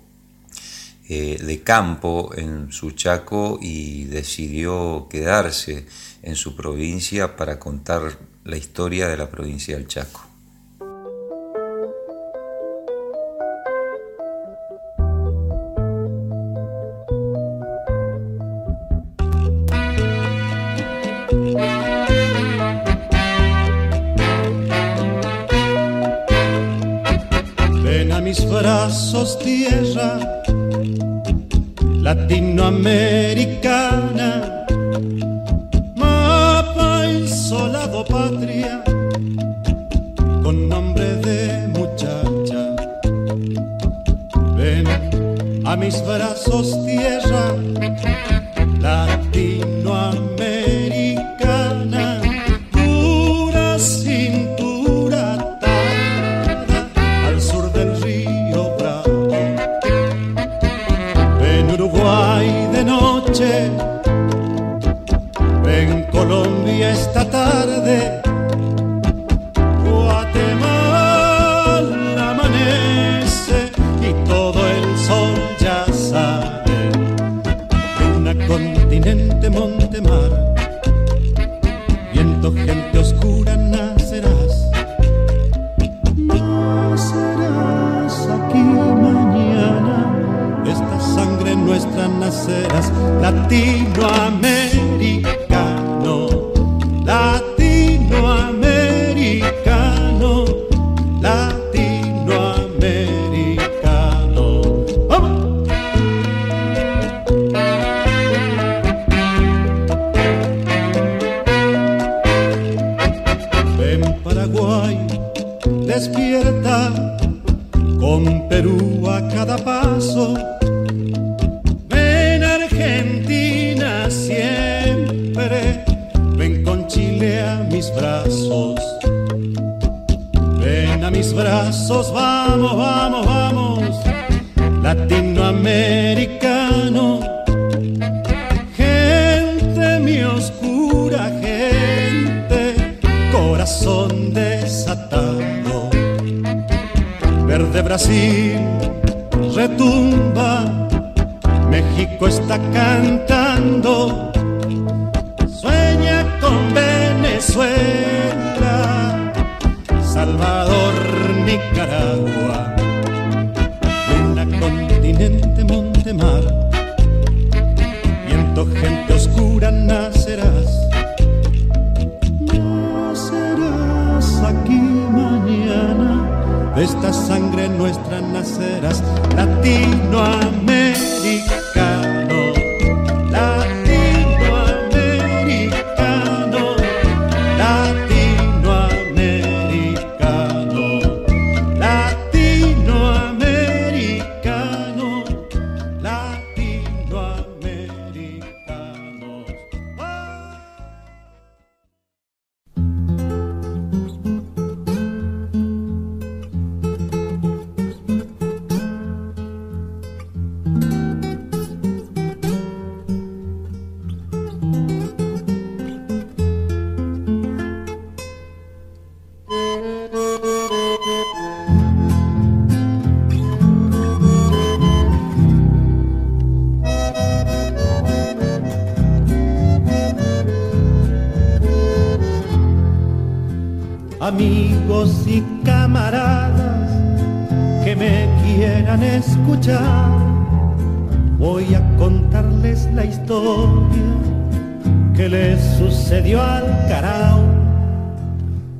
eh, 1.09 1.37
de 1.41 1.61
campo 1.63 2.31
en 2.35 2.71
su 2.71 2.91
Chaco 2.91 3.59
y 3.61 4.05
decidió 4.05 5.07
quedarse 5.09 5.85
en 6.21 6.35
su 6.35 6.55
provincia 6.55 7.37
para 7.37 7.59
contar 7.59 8.17
la 8.43 8.57
historia 8.57 9.07
de 9.07 9.17
la 9.17 9.29
provincia 9.29 9.77
del 9.77 9.87
Chaco. 9.87 10.26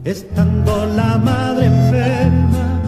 Estando 0.08 0.86
la 0.86 1.18
madre 1.18 1.66
enferma, 1.66 2.80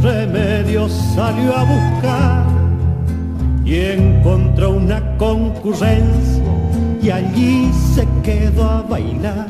remedio 0.00 0.88
salió 0.88 1.52
a 1.52 1.64
buscar 1.64 2.46
y 3.64 3.74
encontró 3.74 4.70
una 4.70 5.16
concurrencia 5.16 6.44
y 7.02 7.10
allí 7.10 7.72
se 7.92 8.06
quedó 8.22 8.70
a 8.70 8.82
bailar, 8.82 9.48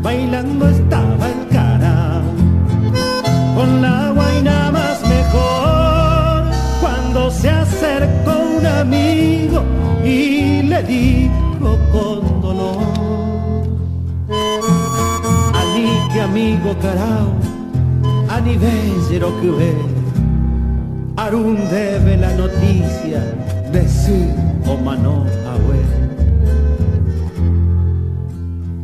bailando 0.00 0.68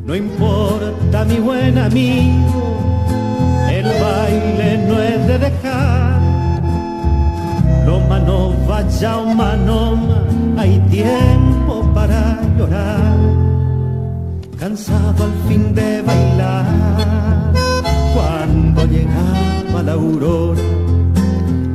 No 0.07 0.15
importa 0.15 1.25
mi 1.25 1.39
buen 1.39 1.77
amigo, 1.77 2.79
el 3.71 3.85
baile 3.85 4.87
no 4.89 5.03
he 5.03 5.19
de 5.27 5.39
dejar. 5.39 6.21
Lo 7.85 8.01
mano 8.01 8.55
vaya 8.67 9.19
o 9.19 9.35
manoma, 9.35 10.23
hay 10.57 10.79
tiempo 10.91 11.83
para 11.95 12.41
llorar. 12.57 13.17
Cansado 14.59 15.25
al 15.25 15.35
fin 15.49 15.75
de 15.75 16.03
bailar, 16.03 16.65
cuando 18.15 18.87
llegaba 18.87 19.48
la 19.89 19.95
aurora 19.95 20.61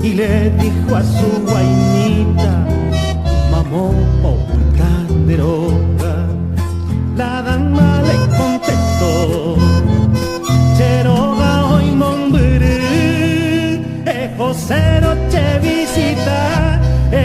y 0.04 0.14
le 0.14 0.52
dijo 0.62 0.96
a 0.96 1.02
su 1.02 1.28
guainita, 1.48 2.54
mamó 3.52 3.92
o 4.24 4.38
la 7.16 7.42
dama 7.42 8.04
le 8.10 8.18
contestó, 8.38 9.56
Cheroga 10.78 11.66
hoy 11.72 11.90
mombre, 12.04 12.74
e 14.06 14.08
José 14.38 15.02
noche 15.02 15.44
visita, 15.68 16.80
e 17.12 17.24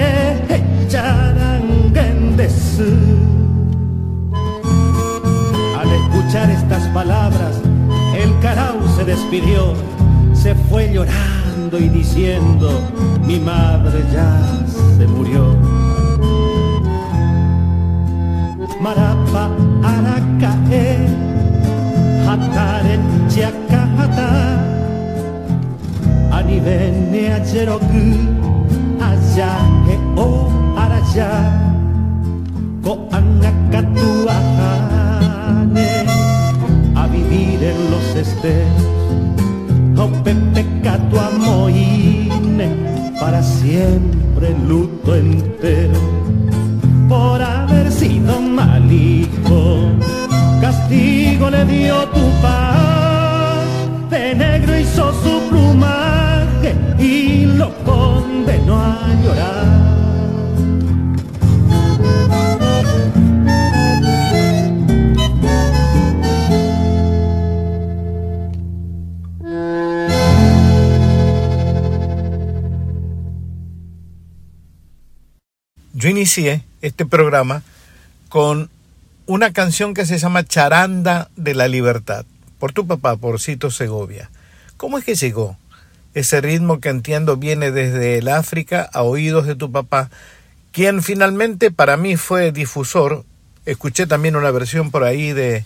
charangendesu. 0.89 2.91
Al 5.81 5.89
escuchar 6.01 6.49
estas 6.51 6.85
palabras, 6.99 7.55
el 8.17 8.31
carao 8.41 8.79
se 8.97 9.05
despidió, 9.05 9.75
se 10.43 10.55
fue 10.55 10.93
llorando 10.93 11.79
y 11.79 11.89
diciendo, 11.89 12.71
mi 13.27 13.39
madre 13.41 14.05
ya 14.13 14.65
se 14.97 15.07
murió. 15.07 15.57
marapa 18.81 19.51
arakae 19.83 20.87
hataren 22.27 23.03
chiakahata 23.29 24.29
anibene 26.31 27.23
ajeroku 27.39 28.05
aja 29.11 29.53
e 29.93 29.97
o 30.17 30.29
araja 30.85 31.31
pepe 40.89 41.19
amoine 41.19 42.69
para 43.21 43.43
siempre 43.43 44.57
luto 44.67 45.15
entero 45.15 46.01
por 47.09 47.43
haber 47.43 47.91
sido 47.91 48.41
mal 48.41 48.91
hijo. 48.91 49.91
Castigo 50.61 51.51
le 51.51 51.65
dio 51.65 51.97
tu 52.09 52.25
paz, 52.43 53.67
de 54.11 54.35
negro 54.35 54.79
hizo 54.79 55.13
su 55.23 55.41
plumaje 55.49 56.75
y 56.99 57.47
lo 57.47 57.69
condenó 57.85 58.81
a 58.81 59.09
llorar. 59.23 59.48
Yo 76.29 76.43
inicié 76.43 76.63
este 76.83 77.07
programa 77.07 77.63
con 78.29 78.69
una 79.25 79.55
canción 79.55 79.95
que 79.95 80.05
se 80.05 80.19
llama 80.19 80.45
Charanda 80.45 81.31
de 81.37 81.55
la 81.55 81.69
Libertad, 81.69 82.27
por 82.59 82.75
tu 82.75 82.87
papá, 82.87 83.17
por 83.17 83.41
Cito 83.41 83.71
Segovia. 83.71 84.31
¿Cómo 84.77 84.99
es 84.99 85.05
que 85.07 85.15
llegó 85.15 85.57
ese 86.13 86.43
ritmo 86.43 86.81
que 86.81 86.91
entiendo 86.91 87.39
viene 87.39 87.71
desde 87.71 88.19
el 88.19 88.29
África 88.29 88.91
a 88.93 89.05
oídos 89.05 89.47
de 89.47 89.55
tu 89.55 89.73
papá, 89.73 90.11
quien 90.71 91.03
finalmente 91.03 91.71
para 91.71 91.97
mí 91.97 92.17
fue 92.17 92.53
difusor? 92.53 93.25
Escuché 93.65 94.07
también 94.07 94.37
una 94.37 94.51
versión 94.51 94.91
por 94.91 95.05
ahí 95.05 95.33
de 95.33 95.65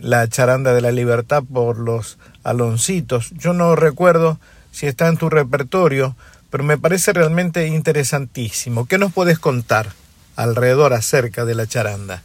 la 0.00 0.26
Charanda 0.26 0.74
de 0.74 0.80
la 0.80 0.90
Libertad 0.90 1.44
por 1.44 1.78
los 1.78 2.18
Aloncitos. 2.42 3.30
Yo 3.38 3.52
no 3.52 3.76
recuerdo 3.76 4.40
si 4.72 4.86
está 4.86 5.06
en 5.06 5.16
tu 5.16 5.30
repertorio, 5.30 6.16
pero 6.52 6.64
me 6.64 6.76
parece 6.76 7.14
realmente 7.14 7.66
interesantísimo. 7.66 8.86
¿Qué 8.86 8.98
nos 8.98 9.10
puedes 9.10 9.38
contar 9.38 9.94
alrededor 10.36 10.92
acerca 10.92 11.46
de 11.46 11.54
la 11.54 11.66
charanda? 11.66 12.22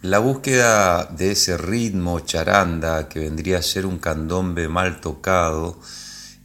La 0.00 0.20
búsqueda 0.20 1.04
de 1.04 1.32
ese 1.32 1.58
ritmo 1.58 2.20
charanda 2.20 3.10
que 3.10 3.20
vendría 3.20 3.58
a 3.58 3.62
ser 3.62 3.84
un 3.84 3.98
candombe 3.98 4.68
mal 4.68 5.02
tocado, 5.02 5.78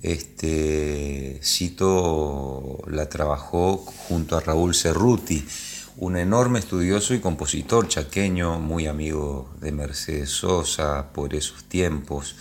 este 0.02 1.40
Cito 1.42 2.80
la 2.88 3.08
trabajó 3.08 3.78
junto 3.78 4.36
a 4.36 4.42
Raúl 4.42 4.76
Cerruti, 4.76 5.48
un 5.96 6.18
enorme 6.18 6.60
estudioso 6.60 7.14
y 7.14 7.22
compositor 7.22 7.88
chaqueño, 7.88 8.60
muy 8.60 8.88
amigo 8.88 9.50
de 9.62 9.72
Mercedes 9.72 10.32
Sosa 10.32 11.14
por 11.14 11.36
esos 11.36 11.64
tiempos 11.64 12.36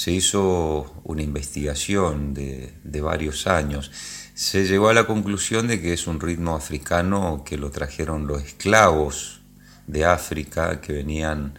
se 0.00 0.12
hizo 0.12 1.02
una 1.04 1.20
investigación 1.20 2.32
de, 2.32 2.72
varios 3.02 3.46
años. 3.46 3.90
Se 4.32 4.64
llegó 4.64 4.88
a 4.88 4.94
la 4.94 5.06
conclusión 5.06 5.68
de 5.68 5.78
que 5.78 5.92
es 5.92 6.06
un 6.06 6.20
ritmo 6.20 6.56
africano 6.56 7.42
que 7.44 7.58
lo 7.58 7.70
trajeron 7.70 8.26
los 8.26 8.42
esclavos 8.42 9.42
de 9.86 10.06
África 10.06 10.80
que 10.80 10.94
venían, 10.94 11.52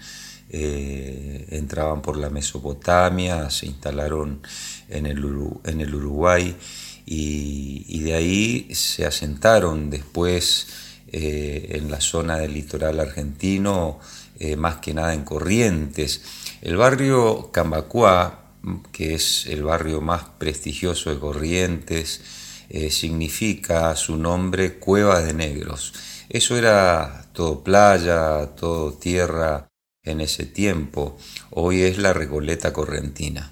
eh, 0.50 1.50
entraban 1.52 2.02
por 2.02 2.18
la 2.18 2.32
Mesopotamia, 2.32 3.48
se 3.52 3.68
instalaron 3.68 4.42
en 4.90 5.06
el, 5.06 5.24
en 5.64 5.82
el 5.82 5.94
Uruguay 5.94 6.58
y, 7.06 8.00
de 8.00 8.16
ahí 8.16 8.74
se 8.74 9.06
asentaron 9.06 9.92
después 9.92 10.66
eh, 11.12 11.74
en 11.74 11.92
la 11.92 12.02
zona 12.02 12.38
del 12.38 12.56
litoral 12.56 13.00
argentino, 13.02 14.00
eh, 14.44 14.56
más 14.56 14.78
que 14.78 14.96
nada 14.96 15.14
en 15.14 15.24
Corrientes 15.24 16.22
el 16.62 16.78
barrio 16.78 17.52
Cambacuá, 17.52 18.54
que 18.92 19.16
es 19.16 19.48
el 19.48 19.64
barrio 19.64 20.00
más 20.00 20.24
prestigioso 20.38 21.10
de 21.10 21.20
Corrientes, 21.20 22.22
eh, 22.70 22.92
significa 22.92 23.96
su 23.96 24.18
nombre 24.18 24.78
Cueva 24.78 25.22
de 25.22 25.34
Negros. 25.34 25.94
Eso 26.30 26.56
era 26.56 27.26
todo 27.34 27.64
playa, 27.64 28.48
todo 28.56 28.94
tierra 28.94 29.68
en 30.04 30.22
ese 30.22 30.46
tiempo. 30.46 31.18
Hoy 31.50 31.82
es 31.82 31.98
la 31.98 32.14
Recoleta 32.14 32.72
Correntina. 32.72 33.52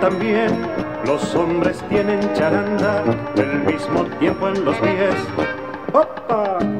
También. 0.00 0.50
Los 1.06 1.34
hombres 1.34 1.82
tienen 1.88 2.20
charanda, 2.34 3.04
el 3.36 3.60
mismo 3.64 4.04
tiempo 4.18 4.48
en 4.48 4.64
los 4.64 4.76
pies. 4.76 5.14
¡Opa! 5.92 6.75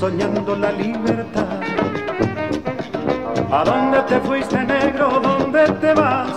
Soñando 0.00 0.56
la 0.56 0.72
libertad. 0.72 1.60
¿A 3.52 3.64
dónde 3.64 4.00
te 4.08 4.18
fuiste 4.20 4.64
negro? 4.64 5.20
¿Dónde 5.22 5.64
te 5.72 5.92
vas? 5.92 6.32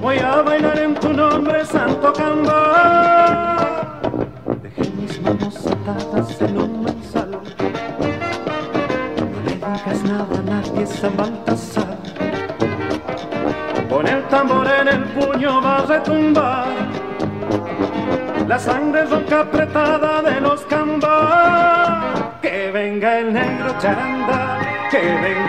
Voy 0.00 0.18
a 0.18 0.40
bailar 0.40 0.78
en 0.78 0.94
tu 0.94 1.12
nombre, 1.12 1.66
Santo 1.66 2.10
Camba. 2.14 2.61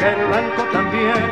El 0.10 0.26
blanco 0.28 0.64
también. 0.72 1.24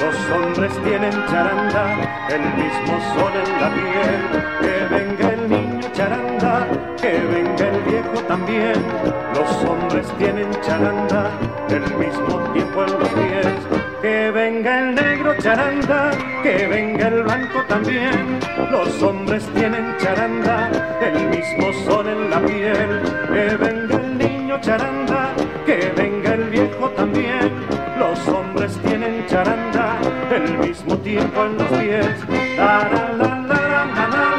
Los 0.00 0.16
hombres 0.30 0.72
tienen 0.84 1.12
charanda, 1.30 1.84
el 2.28 2.44
mismo 2.60 2.94
sol 3.14 3.32
en 3.44 3.60
la 3.60 3.70
piel. 3.74 4.22
Que 4.60 4.94
venga 4.94 5.28
el 5.32 5.48
niño 5.48 5.88
charanda, 5.92 6.66
que 7.00 7.12
venga 7.12 7.68
el 7.68 7.82
viejo 7.82 8.22
también. 8.26 8.84
Los 9.34 9.50
hombres 9.64 10.06
tienen 10.18 10.50
charanda, 10.60 11.30
el 11.68 11.82
mismo 11.96 12.52
tiempo 12.52 12.84
en 12.84 12.98
los 12.98 13.08
pies 13.08 13.78
que 14.02 14.30
venga 14.30 14.78
el 14.78 14.94
negro 14.94 15.34
charanda, 15.38 16.10
que 16.42 16.66
venga 16.68 17.08
el 17.08 17.22
blanco 17.22 17.64
también. 17.68 18.38
Los 18.70 19.02
hombres 19.02 19.44
tienen 19.54 19.96
charanda, 19.98 20.70
el 21.00 21.28
mismo 21.28 21.72
sol 21.84 22.06
en 22.08 22.30
la 22.30 22.40
piel. 22.40 23.02
Que 23.32 23.56
venga 23.56 23.96
el 23.96 24.18
niño 24.18 24.60
charanda, 24.60 25.34
que 25.66 25.92
venga 25.96 26.34
el 26.34 26.44
viejo 26.44 26.90
también. 26.90 27.57
Tiempo 31.08 31.44
en 31.46 31.56
los 31.56 31.68
pies. 31.68 32.16
La, 32.58 32.84
la, 32.92 33.04
la, 33.16 33.28
la, 33.48 33.60
la, 33.96 34.04
la, 34.04 34.08
la, 34.08 34.08
la, 34.08 34.34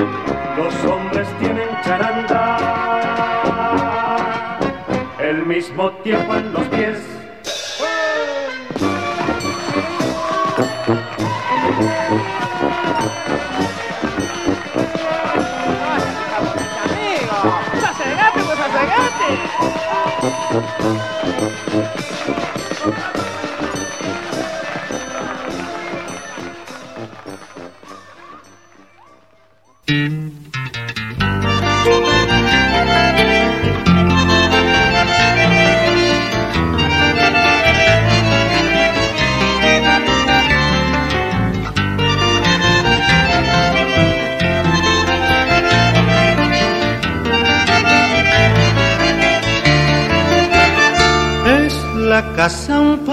los 0.57 0.73
hombres 0.85 1.27
tienen 1.39 1.69
charanda, 1.83 2.41
el 5.19 5.45
mismo 5.47 5.89
tiempo 6.03 6.35
en 6.35 6.53
los 6.53 6.67
pies. 6.67 7.10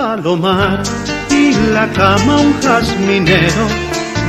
Palomar 0.09 0.83
y 1.31 1.53
la 1.75 1.87
cama 1.93 2.37
un 2.41 2.55
jazminero, 2.63 3.65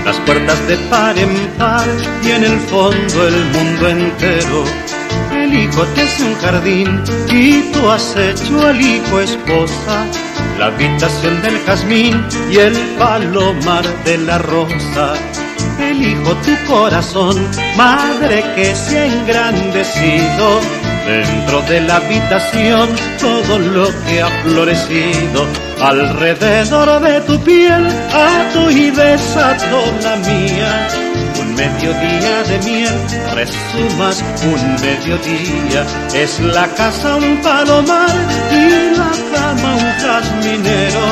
las 0.04 0.18
puertas 0.26 0.60
de 0.68 0.76
par 0.92 1.18
en 1.18 1.34
par 1.58 1.88
y 2.22 2.32
en 2.32 2.44
el 2.44 2.60
fondo 2.72 3.28
el 3.28 3.46
mundo 3.56 3.88
entero. 3.88 4.66
El 5.32 5.54
hijo 5.54 5.84
te 5.96 6.04
es 6.04 6.20
un 6.20 6.36
jardín 6.42 7.02
y 7.32 7.62
tú 7.72 7.90
has 7.90 8.14
hecho 8.18 8.60
al 8.68 8.82
hijo 8.82 9.22
esposa, 9.22 10.06
la 10.58 10.66
habitación 10.66 11.42
del 11.44 11.58
jazmín 11.66 12.26
y 12.52 12.58
el 12.58 12.76
palomar 12.98 13.86
de 14.04 14.18
la 14.18 14.38
rosa. 14.38 15.14
El 15.80 16.04
hijo 16.04 16.36
tu 16.46 16.56
corazón, 16.68 17.38
madre 17.78 18.44
que 18.54 18.76
se 18.76 19.00
ha 19.00 19.06
engrandecido 19.06 20.60
Dentro 21.10 21.62
de 21.64 21.82
la 21.82 21.96
habitación 21.96 22.88
todo 23.20 23.58
lo 23.58 23.88
que 24.06 24.22
ha 24.22 24.30
florecido 24.44 25.69
alrededor 25.82 27.02
de 27.02 27.22
tu 27.22 27.40
piel 27.44 27.88
a 28.14 28.54
tu 28.54 28.70
y 28.70 28.92
besato 28.92 29.80
la 30.04 30.16
mía. 30.18 30.88
Un 31.42 31.56
mediodía 31.56 32.44
de 32.44 32.58
miel, 32.70 32.96
resumas 33.34 34.24
un 34.44 34.62
mediodía, 34.82 35.86
es 36.14 36.40
la 36.40 36.68
casa 36.76 37.16
un 37.16 37.42
palomar 37.42 38.16
y 38.52 38.98
la 38.98 39.12
cama 39.34 39.76
un 39.76 39.92
jazminero. 40.02 41.06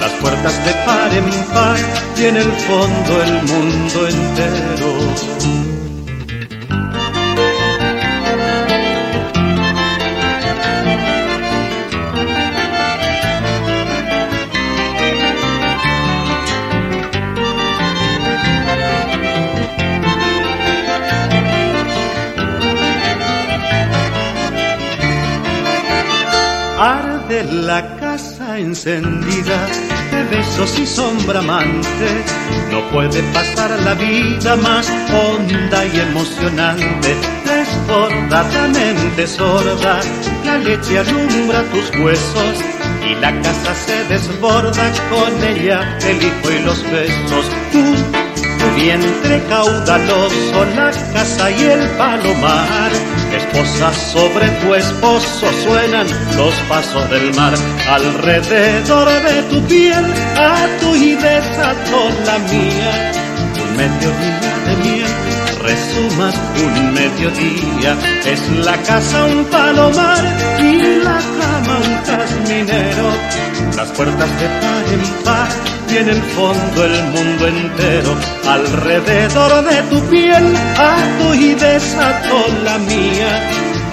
Las 0.00 0.12
puertas 0.20 0.64
de 0.64 0.72
par 0.86 1.12
en 1.12 1.30
par 1.52 1.76
y 2.16 2.24
en 2.24 2.36
el 2.36 2.52
fondo 2.52 3.22
el 3.22 3.32
mundo 3.42 4.08
entero. 4.08 5.67
Arde 27.38 27.52
la 27.52 27.96
casa 27.96 28.58
encendida 28.58 29.68
de 30.10 30.24
besos 30.24 30.78
y 30.78 30.86
sombra 30.86 31.38
amante. 31.38 32.24
No 32.70 32.80
puede 32.90 33.22
pasar 33.32 33.70
la 33.84 33.94
vida 33.94 34.56
más 34.56 34.90
honda 35.12 35.84
y 35.86 36.00
emocionante. 36.00 37.16
Desbordadamente 37.44 39.26
sorda, 39.26 40.00
la 40.44 40.58
leche 40.58 40.98
alumbra 40.98 41.62
tus 41.72 41.90
huesos 42.00 42.64
y 43.08 43.14
la 43.20 43.30
casa 43.42 43.74
se 43.86 44.04
desborda 44.04 44.92
con 45.10 45.44
ella 45.44 45.98
el 46.00 46.16
hijo 46.16 46.50
y 46.50 46.64
los 46.64 46.82
besos. 46.90 47.46
Tú, 47.72 47.84
tu 48.58 48.80
vientre 48.80 49.42
caudaloso, 49.48 50.64
la 50.74 50.90
casa 51.12 51.50
y 51.50 51.62
el 51.62 51.88
palomar 51.90 53.17
Esposa 53.38 53.92
sobre 53.94 54.48
tu 54.60 54.74
esposo 54.74 55.46
suenan 55.62 56.06
los 56.36 56.54
pasos 56.68 57.08
del 57.08 57.32
mar. 57.34 57.54
Alrededor 57.88 59.08
de 59.08 59.42
tu 59.44 59.62
piel 59.68 60.04
a 60.36 60.66
tu 60.80 60.96
y 60.96 61.14
desato 61.14 61.98
la 62.26 62.38
mía. 62.50 63.12
Un 63.62 63.76
mediodía 63.76 64.52
de 64.66 64.76
miel, 64.82 65.07
resumas 65.68 66.34
un 66.64 66.94
mediodía. 66.94 67.92
Es 68.24 68.40
la 68.64 68.76
casa 68.88 69.24
un 69.26 69.44
palomar 69.46 70.24
y 70.58 70.72
la 71.06 71.18
cama 71.38 71.74
un 71.88 71.94
jazminero. 72.06 73.08
Las 73.76 73.88
puertas 73.96 74.30
de 74.40 74.46
par 74.62 74.84
en 74.96 75.04
par 75.24 75.48
y 75.90 75.96
en 76.02 76.08
el 76.08 76.22
fondo 76.36 76.84
el 76.84 76.96
mundo 77.14 77.46
entero. 77.46 78.10
Alrededor 78.56 79.52
de 79.70 79.78
tu 79.90 79.98
piel 80.12 80.44
ato 80.76 81.34
y 81.34 81.54
desato 81.54 82.36
la 82.64 82.78
mía. 82.78 83.30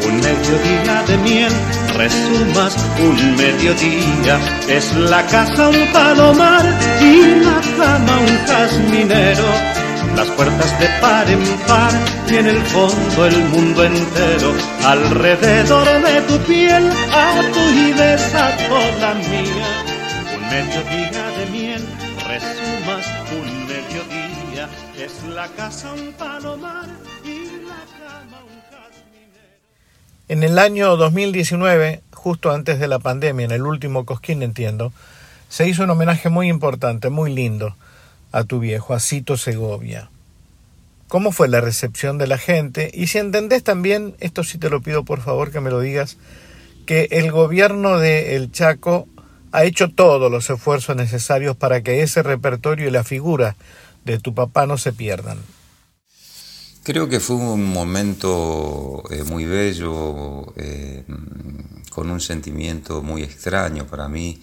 Un 0.07 0.15
mediodía 0.27 0.95
de 1.07 1.17
miel, 1.29 1.53
resumas 1.97 2.73
un 3.07 3.17
mediodía. 3.43 4.35
Es 4.69 4.93
la 4.95 5.21
casa 5.25 5.69
un 5.69 5.83
palomar 5.91 6.65
y 7.01 7.15
la 7.47 7.59
cama 7.77 8.13
un 8.27 8.35
jazminero. 8.47 9.74
Las 10.15 10.29
puertas 10.31 10.79
de 10.79 10.87
par 11.01 11.29
en 11.29 11.43
par 11.67 11.91
y 12.29 12.35
en 12.35 12.47
el 12.47 12.61
fondo 12.67 13.25
el 13.25 13.43
mundo 13.45 13.83
entero. 13.83 14.53
Alrededor 14.83 15.85
de 15.85 16.21
tu 16.21 16.37
piel 16.45 16.89
ato 17.11 17.59
y 17.73 17.91
desato 17.91 18.79
la 19.01 19.13
mía. 19.13 19.67
Un 20.35 20.41
mediodía 20.49 21.29
de 21.37 21.45
miel 21.51 22.05
resumas 22.27 23.05
un 23.31 23.67
mediodía, 23.67 24.69
es 24.97 25.23
la 25.33 25.47
casa 25.49 25.93
un 25.93 26.11
palomar 26.13 26.87
y 27.23 27.63
la 27.67 27.83
cama 27.99 28.39
un 28.43 28.61
jazminero. 28.71 29.59
En 30.27 30.43
el 30.43 30.57
año 30.57 30.97
2019, 30.97 32.01
justo 32.13 32.51
antes 32.51 32.79
de 32.79 32.87
la 32.87 32.99
pandemia, 32.99 33.45
en 33.45 33.51
el 33.51 33.61
último 33.61 34.05
Cosquín, 34.05 34.41
entiendo, 34.41 34.91
se 35.49 35.67
hizo 35.67 35.83
un 35.83 35.91
homenaje 35.91 36.29
muy 36.29 36.49
importante, 36.49 37.09
muy 37.09 37.33
lindo, 37.33 37.75
a 38.35 38.43
tu 38.43 38.59
viejo, 38.59 38.93
a 38.93 38.99
Cito 38.99 39.37
Segovia. 39.37 40.09
¿Cómo 41.07 41.31
fue 41.31 41.47
la 41.47 41.61
recepción 41.61 42.17
de 42.17 42.27
la 42.27 42.37
gente? 42.37 42.91
Y 42.93 43.07
si 43.07 43.17
entendés 43.17 43.63
también, 43.63 44.13
esto 44.19 44.43
sí 44.43 44.57
te 44.57 44.69
lo 44.69 44.81
pido 44.81 45.05
por 45.05 45.21
favor 45.21 45.51
que 45.51 45.61
me 45.61 45.69
lo 45.69 45.79
digas, 45.79 46.17
que 46.85 47.07
el 47.11 47.31
gobierno 47.31 47.97
de 47.97 48.35
El 48.35 48.51
Chaco 48.51 49.07
ha 49.53 49.63
hecho 49.63 49.89
todos 49.89 50.29
los 50.29 50.49
esfuerzos 50.49 50.97
necesarios 50.97 51.55
para 51.55 51.81
que 51.81 52.01
ese 52.01 52.23
repertorio 52.23 52.89
y 52.89 52.91
la 52.91 53.05
figura 53.05 53.55
de 54.03 54.19
tu 54.19 54.33
papá 54.33 54.65
no 54.65 54.77
se 54.77 54.91
pierdan. 54.91 55.37
Creo 56.83 57.07
que 57.07 57.21
fue 57.21 57.37
un 57.37 57.63
momento 57.63 59.01
eh, 59.11 59.23
muy 59.23 59.45
bello, 59.45 60.53
eh, 60.57 61.05
con 61.89 62.11
un 62.11 62.19
sentimiento 62.19 63.01
muy 63.01 63.23
extraño 63.23 63.87
para 63.87 64.09
mí, 64.09 64.41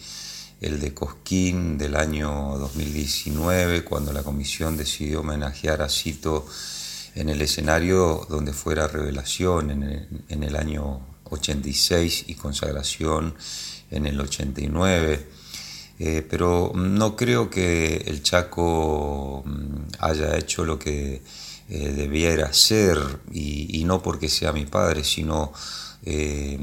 el 0.63 0.81
de 0.81 0.95
Cosquín 0.95 1.77
del 1.77 1.97
año 1.97 2.57
2019, 2.59 3.85
cuando 3.85 4.13
la 4.13 4.23
comisión 4.23 4.77
decidió 4.77 5.21
homenajear 5.21 5.83
a 5.83 5.89
Cito 5.89 6.47
en 7.15 7.29
el 7.29 7.43
escenario 7.43 8.27
donde 8.31 8.53
fuera 8.53 8.87
revelación 8.87 9.71
en 9.71 10.43
el, 10.43 10.57
año 10.57 11.01
86 11.25 12.25
y 12.29 12.35
consagración 12.37 13.35
en 13.91 14.07
el 14.07 14.21
89. 14.21 15.27
Eh, 15.99 16.27
pero 16.29 16.73
no 16.75 17.17
creo 17.17 17.51
que 17.51 17.97
el 18.07 18.23
Chaco 18.23 19.43
mm, 19.45 19.77
haya 19.99 20.37
hecho 20.37 20.65
lo 20.65 20.79
que 20.79 21.23
eh, 21.69 21.93
debiera 21.93 22.53
ser, 22.53 22.99
y, 23.33 23.83
no 23.85 24.03
porque 24.03 24.29
sea 24.29 24.53
mi 24.53 24.67
padre, 24.67 25.05
sino 25.05 25.53
eh, 26.05 26.59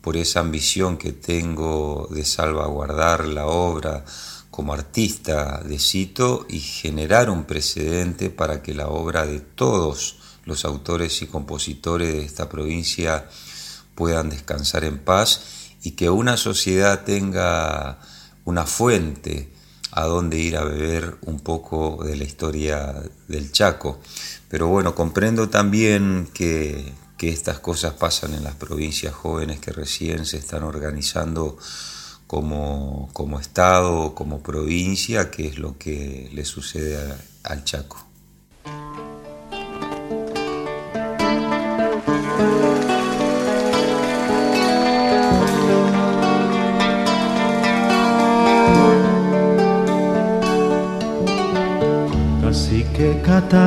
por 0.00 0.16
esa 0.16 0.40
ambición 0.40 0.96
que 0.96 1.12
tengo 1.12 2.08
de 2.10 2.24
salvaguardar 2.24 3.26
la 3.26 3.46
obra 3.46 4.04
como 4.50 4.72
artista 4.72 5.60
de 5.62 5.78
Cito 5.78 6.46
y 6.48 6.60
generar 6.60 7.28
un 7.28 7.44
precedente 7.44 8.30
para 8.30 8.62
que 8.62 8.74
la 8.74 8.88
obra 8.88 9.26
de 9.26 9.40
todos 9.40 10.16
los 10.46 10.64
autores 10.64 11.20
y 11.20 11.26
compositores 11.26 12.14
de 12.14 12.24
esta 12.24 12.48
provincia 12.48 13.28
puedan 13.94 14.30
descansar 14.30 14.84
en 14.84 14.98
paz 14.98 15.42
y 15.82 15.92
que 15.92 16.08
una 16.08 16.36
sociedad 16.36 17.04
tenga 17.04 17.98
una 18.44 18.64
fuente 18.64 19.52
a 19.90 20.04
donde 20.04 20.38
ir 20.38 20.56
a 20.56 20.64
beber 20.64 21.16
un 21.22 21.40
poco 21.40 22.02
de 22.04 22.16
la 22.16 22.24
historia 22.24 22.94
del 23.28 23.52
Chaco. 23.52 24.00
Pero 24.48 24.68
bueno, 24.68 24.94
comprendo 24.94 25.48
también 25.48 26.28
que, 26.32 26.92
que 27.16 27.30
estas 27.30 27.58
cosas 27.60 27.94
pasan 27.94 28.34
en 28.34 28.44
las 28.44 28.54
provincias 28.54 29.14
jóvenes 29.14 29.60
que 29.60 29.72
recién 29.72 30.26
se 30.26 30.38
están 30.38 30.62
organizando 30.62 31.56
como, 32.26 33.08
como 33.12 33.40
Estado, 33.40 34.14
como 34.14 34.42
provincia, 34.42 35.30
que 35.30 35.46
es 35.46 35.58
lo 35.58 35.78
que 35.78 36.28
le 36.32 36.44
sucede 36.44 37.14
al 37.44 37.64
Chaco. 37.64 38.06
kasi 52.56 52.84
que 52.96 53.20
kata 53.22 53.66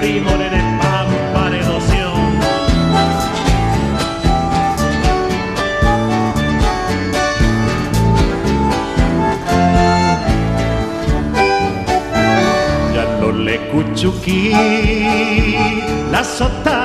primo 0.00 0.30
en 0.30 0.78
pampa 0.78 1.50
de 1.50 1.58
doción. 1.62 2.20
Ya 12.94 13.04
no 13.20 13.32
le 13.32 13.56
cuchuquí, 13.68 14.52
la 16.10 16.24
sotaripi, 16.24 16.79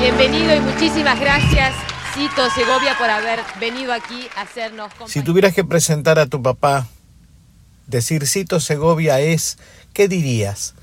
Bienvenido 0.00 0.56
y 0.56 0.60
muchísimas 0.60 1.20
gracias, 1.20 1.74
Cito 2.14 2.48
Segovia, 2.54 2.96
por 2.96 3.10
haber 3.10 3.38
venido 3.60 3.92
aquí 3.92 4.28
a 4.34 4.40
hacernos 4.40 4.90
Si 5.06 5.20
tuvieras 5.20 5.54
que 5.54 5.62
presentar 5.62 6.18
a 6.18 6.26
tu 6.26 6.42
papá, 6.42 6.88
decir 7.86 8.26
Cito 8.26 8.60
Segovia 8.60 9.20
es, 9.20 9.58
¿qué 9.92 10.08
dirías 10.08 10.74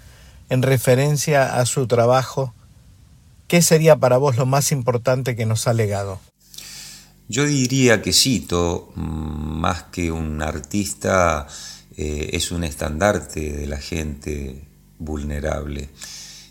en 0.52 0.62
referencia 0.62 1.60
a 1.60 1.66
su 1.66 1.88
trabajo? 1.88 2.54
¿Qué 3.48 3.64
sería 3.64 3.96
para 3.96 4.18
vos 4.18 4.38
lo 4.38 4.46
más 4.46 4.72
importante 4.72 5.36
que 5.36 5.48
nos 5.48 5.68
ha 5.68 5.74
legado? 5.74 6.20
Yo 7.28 7.44
diría 7.44 8.04
que 8.04 8.14
Cito, 8.14 8.92
mm, 8.94 9.02
más 9.02 9.86
que 9.86 10.12
un 10.12 10.44
artista, 10.44 11.48
eh, 11.98 12.30
es 12.34 12.52
un 12.52 12.64
estandarte 12.64 13.52
de 13.52 13.66
la 13.66 13.80
gente 13.80 14.62
vulnerable. 15.00 15.90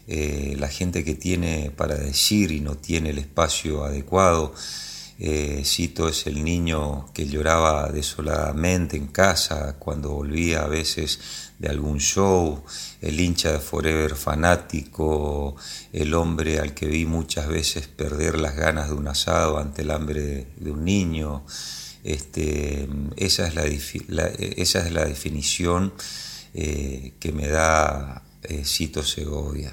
Eh, 0.09 0.57
la 0.59 0.69
gente 0.69 1.05
que 1.05 1.15
tiene 1.15 1.71
para 1.77 1.97
decir 1.97 2.53
y 2.53 2.61
no 2.61 2.77
tiene 2.77 3.11
el 3.11 3.19
espacio 3.19 3.85
adecuado, 3.85 4.55
Eh, 5.19 5.63
Cito 5.65 6.09
es 6.09 6.27
el 6.27 6.45
niño 6.45 7.07
que 7.15 7.27
lloraba 7.27 7.91
desoladamente 7.91 8.99
en 8.99 9.07
casa 9.07 9.77
cuando 9.79 10.11
volvía 10.11 10.63
a 10.63 10.69
veces 10.69 11.19
de 11.59 11.69
algún 11.69 12.01
show, 12.01 12.63
el 13.01 13.19
hincha 13.19 13.53
de 13.53 13.61
Forever 13.61 14.15
fanático, 14.15 15.57
el 15.93 16.13
hombre 16.13 16.61
al 16.61 16.75
que 16.75 16.87
vi 16.87 17.07
muchas 17.07 17.49
veces 17.49 17.89
perder 17.89 18.39
las 18.39 18.57
ganas 18.57 18.89
de 18.89 18.95
un 18.95 19.09
asado 19.09 19.57
ante 19.57 19.83
el 19.83 19.91
hambre 19.91 20.49
de 20.59 20.71
un 20.71 20.85
niño. 20.85 21.47
Este, 22.05 22.87
esa, 23.17 23.49
es 23.49 23.55
la, 23.55 23.65
esa 23.65 24.87
es 24.87 24.93
la 24.93 25.07
definición 25.07 25.95
eh, 26.53 27.15
que 27.19 27.33
me 27.33 27.49
da 27.49 28.23
Cito 28.65 29.03
Segovia. 29.03 29.71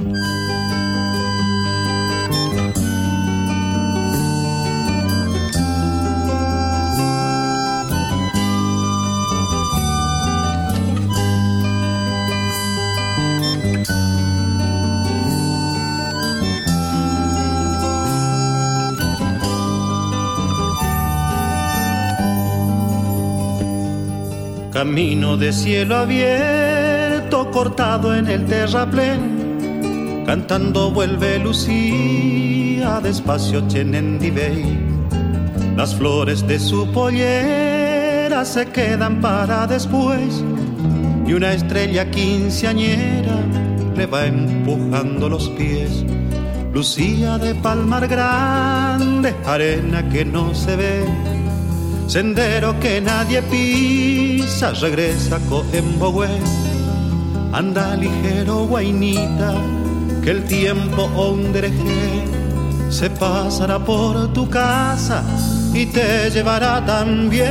Camino 24.72 25.38
de 25.38 25.54
cielo 25.54 25.96
abierto, 25.96 27.03
cortado 27.34 28.16
en 28.16 28.28
el 28.28 28.46
terraplén, 28.46 30.24
cantando 30.26 30.92
vuelve 30.92 31.40
Lucía, 31.40 33.00
despacio 33.02 33.68
Chenendibey. 33.68 34.64
Las 35.76 35.96
flores 35.96 36.46
de 36.48 36.60
su 36.60 36.88
pollera 36.92 38.46
se 38.46 38.68
quedan 38.68 39.20
para 39.20 39.66
después, 39.66 40.44
y 41.26 41.34
una 41.34 41.54
estrella 41.54 42.10
quinceañera 42.12 43.40
le 43.96 44.06
va 44.06 44.28
empujando 44.28 45.28
los 45.28 45.50
pies. 45.50 46.06
Lucía 46.72 47.40
de 47.40 47.56
palmar 47.56 48.08
grande, 48.08 49.34
arena 49.46 50.08
que 50.10 50.24
no 50.24 50.54
se 50.54 50.76
ve 50.76 51.34
sendero 52.08 52.80
que 52.80 53.02
nadie 53.02 53.42
pisa, 53.42 54.72
regresa 54.74 55.40
Coembogue. 55.50 56.73
Anda 57.54 57.96
ligero, 57.96 58.66
guainita, 58.66 59.54
que 60.24 60.32
el 60.32 60.44
tiempo 60.46 61.04
ondereje 61.16 62.26
se 62.90 63.12
pasará 63.12 63.78
por 63.78 64.34
tu 64.34 64.50
casa 64.50 65.24
y 65.72 65.86
te 65.86 66.32
llevará 66.32 66.84
también. 66.84 67.44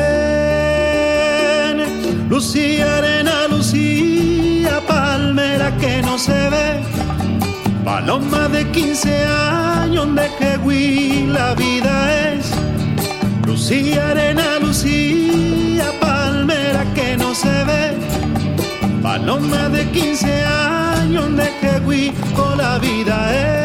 Lucía, 2.29 2.99
arena, 2.99 3.47
Lucía, 3.49 4.81
palmera 4.89 5.77
que 5.79 6.03
no 6.03 6.19
se 6.19 6.51
ve. 6.51 6.81
Paloma 7.85 8.49
de 8.49 8.69
15 8.73 9.25
años, 9.25 10.15
de 10.17 10.29
que 10.39 10.59
la 11.29 11.55
vida 11.55 12.33
es 12.33 12.51
Lucía, 13.47 14.11
arena, 14.11 14.59
Lucía, 14.61 15.93
palmera 16.01 16.85
que 16.93 17.17
no 17.17 17.33
se 17.37 17.65
ve. 17.65 17.82
Paloma 19.03 19.69
de 19.69 19.91
15 19.91 20.45
años 20.45 21.37
de 21.37 21.51
que 21.61 22.13
con 22.35 22.57
la 22.57 22.79
vida 22.79 23.17
es. 23.35 23.63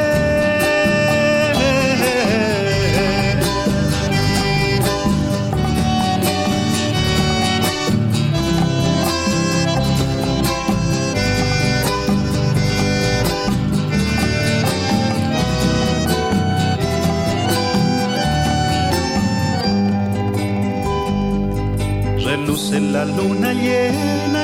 en 22.72 22.92
la 22.92 23.06
luna 23.06 23.54
llena 23.54 24.37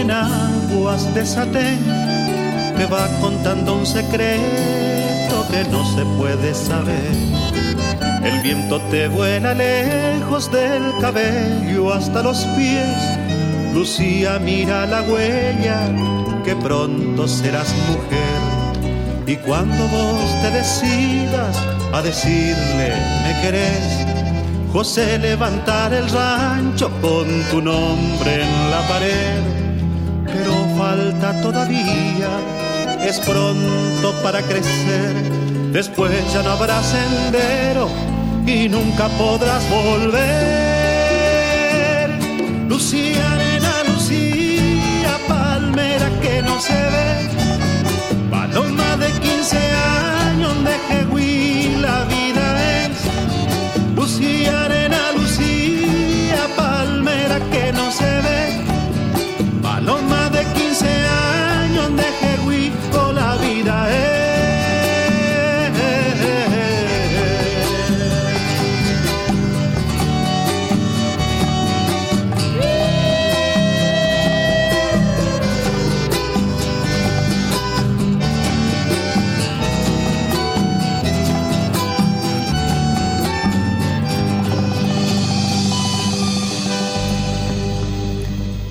con 0.00 0.10
enaguas 0.10 1.14
de 1.14 1.26
satén, 1.26 1.78
va 2.90 3.06
contando 3.20 3.74
un 3.74 3.86
secreto 3.86 5.46
que 5.50 5.64
no 5.70 5.84
se 5.94 6.04
puede 6.18 6.54
saber. 6.54 7.12
El 8.24 8.40
viento 8.40 8.80
te 8.90 9.08
vuela 9.08 9.54
lejos 9.54 10.50
del 10.50 10.82
cabello 11.00 11.92
hasta 11.92 12.22
los 12.22 12.44
pies. 12.56 12.96
Lucía 13.74 14.38
mira 14.38 14.86
la 14.86 15.02
huella 15.02 15.80
que 16.44 16.56
pronto 16.56 17.28
serás 17.28 17.74
mujer. 17.88 18.40
Y 19.26 19.36
cuando 19.36 19.88
vos 19.88 20.42
te 20.42 20.50
decidas 20.50 21.56
a 21.92 22.02
decirle 22.02 22.94
me 23.24 23.40
querés, 23.42 24.06
José 24.72 25.18
levantar 25.18 25.92
el 25.92 26.08
rancho 26.08 26.90
con 27.00 27.26
tu 27.50 27.60
nombre 27.60 28.42
en 28.42 28.70
la 28.70 28.80
pared, 28.88 29.69
falta 30.80 31.28
todavía, 31.42 32.30
es 33.04 33.20
pronto 33.20 34.14
para 34.22 34.40
crecer, 34.40 35.14
después 35.72 36.10
ya 36.32 36.42
no 36.42 36.52
habrá 36.52 36.82
sendero 36.82 37.86
y 38.46 38.66
nunca 38.70 39.08
podrás 39.18 39.62
volver. 39.68 40.20
Lucía, 42.66 43.32
arena, 43.34 43.74
Lucía, 43.92 45.18
palmera 45.28 46.08
que 46.22 46.40
no 46.40 46.58
se 46.58 46.72
ve, 46.72 47.28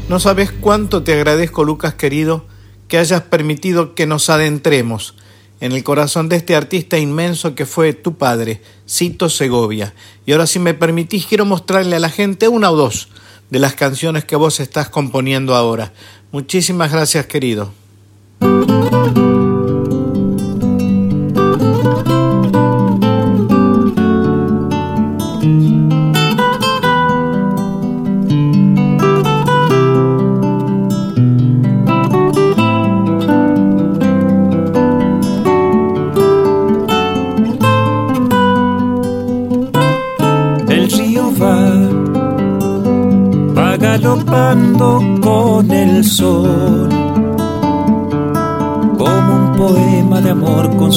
No 0.09 0.19
sabes 0.19 0.51
cuánto 0.51 1.03
te 1.03 1.13
agradezco, 1.13 1.63
Lucas 1.63 1.93
querido, 1.93 2.45
que 2.87 2.97
hayas 2.97 3.21
permitido 3.21 3.93
que 3.93 4.07
nos 4.07 4.31
adentremos 4.31 5.13
en 5.61 5.71
el 5.71 5.83
corazón 5.83 6.29
de 6.29 6.37
este 6.37 6.55
artista 6.55 6.97
inmenso 6.97 7.53
que 7.53 7.67
fue 7.67 7.93
tu 7.93 8.17
padre, 8.17 8.59
Cito 8.89 9.29
Segovia. 9.29 9.93
Y 10.25 10.31
ahora 10.31 10.47
si 10.47 10.57
me 10.57 10.73
permitís, 10.73 11.27
quiero 11.27 11.45
mostrarle 11.45 11.95
a 11.95 11.99
la 11.99 12.09
gente 12.09 12.47
una 12.47 12.71
o 12.71 12.75
dos 12.75 13.09
de 13.51 13.59
las 13.59 13.75
canciones 13.75 14.25
que 14.25 14.35
vos 14.35 14.59
estás 14.59 14.89
componiendo 14.89 15.55
ahora. 15.55 15.93
Muchísimas 16.31 16.91
gracias, 16.91 17.27
querido. 17.27 17.71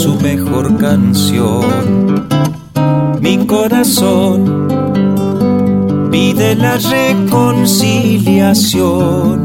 Su 0.03 0.15
mejor 0.17 0.77
canción. 0.79 2.27
Mi 3.21 3.47
corazón 3.47 4.67
pide 6.11 6.57
la 6.57 6.77
reconciliación. 6.77 9.45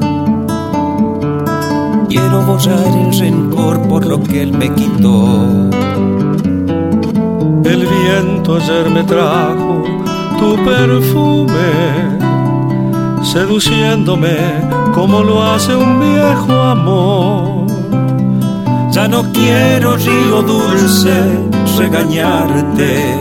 Quiero 2.10 2.42
borrar 2.42 2.88
el 3.06 3.20
rencor 3.20 3.88
por 3.88 4.08
lo 4.08 4.24
que 4.24 4.42
él 4.42 4.52
me 4.52 4.74
quitó. 4.74 5.70
El 7.64 7.86
viento 7.86 8.56
ayer 8.56 8.90
me 8.90 9.04
trajo 9.04 9.84
tu 10.40 10.56
perfume, 10.66 12.18
seduciéndome 13.22 14.38
como 14.96 15.22
lo 15.22 15.44
hace 15.44 15.76
un 15.76 16.00
viejo 16.00 16.52
amor. 16.52 17.57
Ya 18.98 19.08
no 19.08 19.32
quiero 19.32 19.96
río 19.96 20.42
dulce 20.42 21.14
regañarte. 21.78 23.16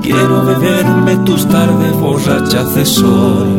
Quiero 0.00 0.44
beberme 0.44 1.16
tus 1.26 1.48
tardes 1.48 1.94
borrachas 1.94 2.76
de 2.76 2.86
sol 2.86 3.57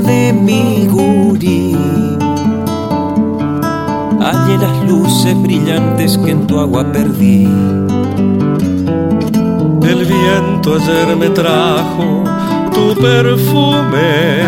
de 0.00 0.32
mi 0.32 0.86
gurí. 0.86 1.76
Hallé 4.20 4.58
las 4.58 4.88
luces 4.88 5.40
brillantes 5.42 6.18
que 6.18 6.30
en 6.30 6.46
tu 6.46 6.58
agua 6.58 6.84
perdí. 6.92 7.44
El 9.82 10.04
viento 10.04 10.74
ayer 10.74 11.16
me 11.16 11.30
trajo 11.30 12.24
tu 12.72 12.94
perfume, 13.00 14.42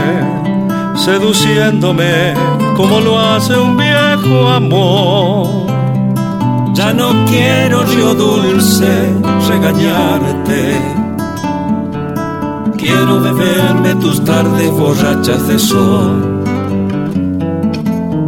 seduciéndome 0.95 2.35
como 2.77 3.01
lo 3.01 3.19
hace 3.19 3.57
un 3.59 3.77
viejo 3.77 4.49
amor 4.49 5.71
ya 6.81 6.95
no 6.95 7.13
quiero 7.27 7.83
río 7.85 8.15
dulce 8.15 9.13
regañarte. 9.49 11.10
Quiero 12.93 13.21
beberme 13.21 13.95
tus 14.01 14.25
tardes 14.25 14.69
borrachas 14.73 15.47
de 15.47 15.59
sol. 15.61 16.43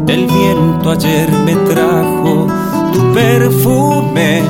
El 0.06 0.26
viento 0.26 0.90
ayer 0.90 1.28
me 1.44 1.56
trajo 1.56 2.46
tu 2.92 3.12
perfume, 3.12 4.42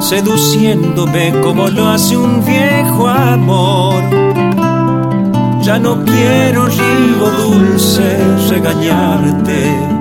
seduciéndome 0.00 1.32
como 1.40 1.68
lo 1.68 1.86
hace 1.88 2.16
un 2.16 2.44
viejo 2.44 3.06
amor. 3.06 4.02
Ya 5.62 5.78
no 5.78 6.04
quiero 6.04 6.66
río 6.66 7.30
dulce 7.44 8.18
regañarte 8.48 10.00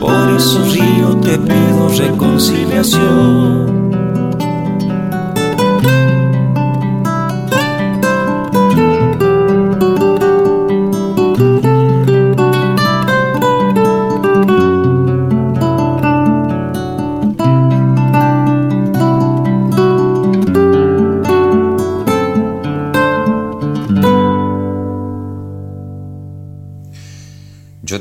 por 0.00 0.30
eso 0.36 0.64
río 0.72 1.16
te 1.16 1.36
pido 1.38 1.88
reconciliación. 1.98 3.77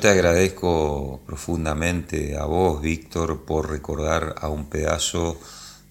Te 0.08 0.14
agradezco 0.14 1.20
profundamente 1.26 2.38
a 2.38 2.46
vos, 2.46 2.82
Víctor, 2.82 3.44
por 3.44 3.70
recordar 3.70 4.36
a 4.40 4.48
un 4.48 4.70
pedazo 4.70 5.38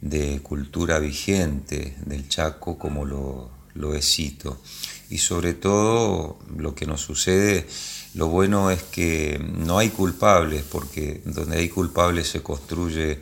de 0.00 0.40
cultura 0.42 0.98
vigente 0.98 1.98
del 2.06 2.26
Chaco 2.26 2.78
como 2.78 3.04
lo, 3.04 3.50
lo 3.74 3.94
es. 3.94 4.18
Y 4.18 5.18
sobre 5.18 5.52
todo 5.52 6.38
lo 6.56 6.74
que 6.74 6.86
nos 6.86 7.02
sucede, 7.02 7.66
lo 8.14 8.28
bueno 8.28 8.70
es 8.70 8.84
que 8.84 9.38
no 9.38 9.76
hay 9.76 9.90
culpables, 9.90 10.64
porque 10.64 11.20
donde 11.26 11.58
hay 11.58 11.68
culpables 11.68 12.26
se 12.26 12.42
construye 12.42 13.20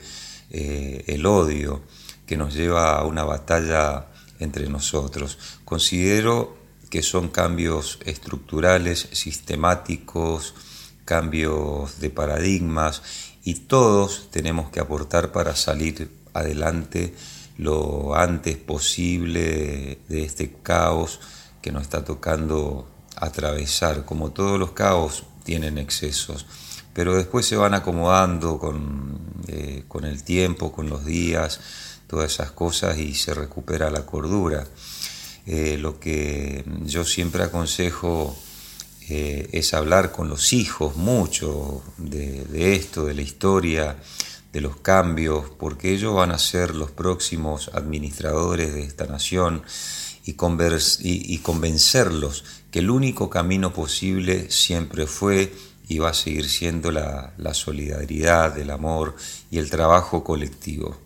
eh, 0.50 1.02
el 1.08 1.26
odio 1.26 1.82
que 2.24 2.36
nos 2.36 2.54
lleva 2.54 2.96
a 2.96 3.04
una 3.04 3.24
batalla 3.24 4.06
entre 4.38 4.68
nosotros. 4.68 5.38
Considero 5.64 6.56
que 6.88 7.02
son 7.02 7.30
cambios 7.30 7.98
estructurales, 8.04 9.08
sistemáticos, 9.10 10.54
cambios 11.04 12.00
de 12.00 12.10
paradigmas 12.10 13.02
y 13.44 13.54
todos 13.54 14.28
tenemos 14.30 14.70
que 14.70 14.80
aportar 14.80 15.32
para 15.32 15.54
salir 15.54 16.10
adelante 16.32 17.14
lo 17.58 18.14
antes 18.16 18.56
posible 18.56 19.98
de 20.08 20.24
este 20.24 20.52
caos 20.62 21.20
que 21.62 21.72
nos 21.72 21.82
está 21.82 22.04
tocando 22.04 22.88
atravesar. 23.16 24.04
Como 24.04 24.32
todos 24.32 24.58
los 24.58 24.72
caos 24.72 25.24
tienen 25.44 25.78
excesos, 25.78 26.46
pero 26.92 27.14
después 27.14 27.46
se 27.46 27.56
van 27.56 27.74
acomodando 27.74 28.58
con, 28.58 29.18
eh, 29.48 29.84
con 29.88 30.04
el 30.04 30.24
tiempo, 30.24 30.72
con 30.72 30.88
los 30.88 31.04
días, 31.04 31.60
todas 32.06 32.32
esas 32.32 32.52
cosas 32.52 32.98
y 32.98 33.14
se 33.14 33.34
recupera 33.34 33.90
la 33.90 34.06
cordura. 34.06 34.66
Eh, 35.46 35.76
lo 35.78 36.00
que 36.00 36.64
yo 36.86 37.04
siempre 37.04 37.42
aconsejo 37.42 38.34
eh, 39.08 39.48
es 39.52 39.74
hablar 39.74 40.12
con 40.12 40.28
los 40.28 40.52
hijos 40.52 40.96
mucho 40.96 41.82
de, 41.98 42.74
esto, 42.74 43.06
de 43.06 43.14
la 43.14 43.22
historia, 43.22 43.96
de 44.52 44.60
los 44.60 44.76
cambios, 44.76 45.50
porque 45.58 45.92
ellos 45.92 46.14
van 46.14 46.30
a 46.30 46.38
ser 46.38 46.74
los 46.74 46.90
próximos 46.90 47.70
administradores 47.74 48.72
de 48.72 48.82
esta 48.82 49.06
nación 49.06 49.62
y, 50.24 50.32
y, 50.32 51.38
convencerlos 51.38 52.44
que 52.70 52.78
el 52.78 52.90
único 52.90 53.28
camino 53.28 53.72
posible 53.72 54.50
siempre 54.50 55.06
fue 55.06 55.52
y 55.88 55.98
va 55.98 56.10
a 56.10 56.14
seguir 56.14 56.48
siendo 56.48 56.90
la, 56.90 57.34
solidaridad, 57.52 58.58
el 58.58 58.70
amor 58.70 59.16
y 59.50 59.58
el 59.58 59.70
trabajo 59.70 60.24
colectivo. 60.24 60.96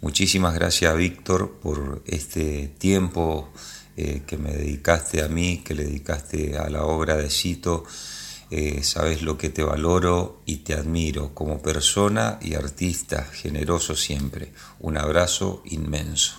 Muchísimas 0.00 0.54
gracias 0.54 0.96
Víctor 0.96 1.58
por 1.62 2.02
este 2.06 2.68
tiempo 2.78 3.50
eh, 3.96 4.22
que 4.26 4.36
me 4.36 4.52
dedicaste 4.52 5.22
a 5.22 5.28
mí, 5.28 5.62
que 5.64 5.74
le 5.74 5.84
dedicaste 5.84 6.58
a 6.58 6.68
la 6.68 6.84
obra 6.84 7.16
de 7.16 7.30
Cito. 7.30 7.84
Eh, 8.50 8.82
sabes 8.82 9.22
lo 9.22 9.36
que 9.36 9.48
te 9.48 9.62
valoro 9.62 10.42
y 10.46 10.58
te 10.58 10.74
admiro 10.74 11.34
como 11.34 11.60
persona 11.60 12.38
y 12.40 12.54
artista, 12.54 13.24
generoso 13.24 13.96
siempre. 13.96 14.52
Un 14.80 14.98
abrazo 14.98 15.62
inmenso. 15.64 16.36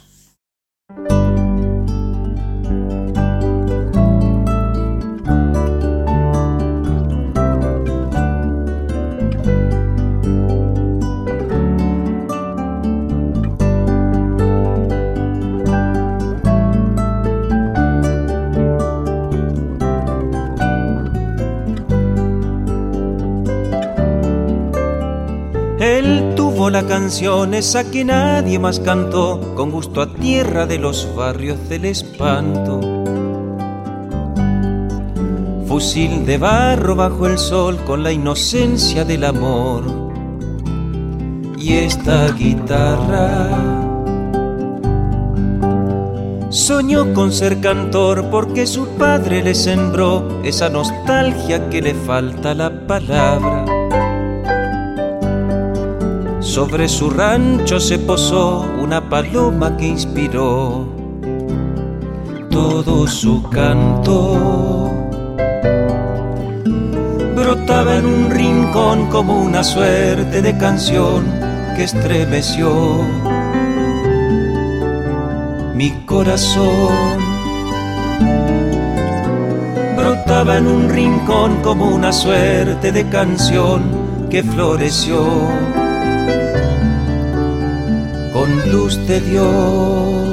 La 26.69 26.85
canción 26.85 27.53
esa 27.53 27.89
que 27.89 28.03
nadie 28.03 28.59
más 28.59 28.79
cantó, 28.79 29.53
con 29.55 29.71
gusto 29.71 30.01
a 30.01 30.13
tierra 30.13 30.65
de 30.65 30.77
los 30.77 31.07
barrios 31.15 31.69
del 31.69 31.85
espanto. 31.85 32.79
Fusil 35.67 36.25
de 36.25 36.37
barro 36.37 36.95
bajo 36.95 37.27
el 37.27 37.37
sol 37.37 37.77
con 37.85 38.03
la 38.03 38.11
inocencia 38.11 39.05
del 39.05 39.23
amor. 39.23 39.83
Y 41.57 41.73
esta 41.73 42.31
guitarra 42.31 43.49
soñó 46.49 47.13
con 47.13 47.31
ser 47.31 47.59
cantor 47.59 48.29
porque 48.31 48.65
su 48.65 48.87
padre 48.97 49.43
le 49.43 49.53
sembró 49.53 50.41
esa 50.43 50.69
nostalgia 50.69 51.69
que 51.69 51.81
le 51.81 51.93
falta 51.93 52.53
la 52.53 52.87
palabra 52.87 53.76
sobre 56.57 56.89
su 56.89 57.11
rancho 57.11 57.79
se 57.79 57.99
posó 57.99 58.65
una 58.81 59.09
paloma 59.11 59.77
que 59.77 59.85
inspiró 59.85 60.87
todo 62.49 63.05
su 63.05 63.43
canto. 63.43 64.91
brotaba 67.35 67.97
en 67.97 68.07
un 68.07 68.31
rincón 68.31 69.05
como 69.11 69.39
una 69.39 69.63
suerte 69.63 70.41
de 70.41 70.57
canción 70.57 71.25
que 71.75 71.83
estremeció 71.83 72.71
mi 75.75 75.91
corazón. 76.07 77.19
Brotaba 79.95 80.57
en 80.57 80.65
un 80.65 80.89
rincón 80.89 81.57
como 81.61 81.85
una 81.85 82.11
suerte 82.11 82.91
de 82.91 83.07
canción 83.09 84.27
que 84.31 84.41
floreció 84.41 85.21
con 88.37 88.71
luz 88.71 88.95
de 89.07 89.19
Dios. 89.19 90.26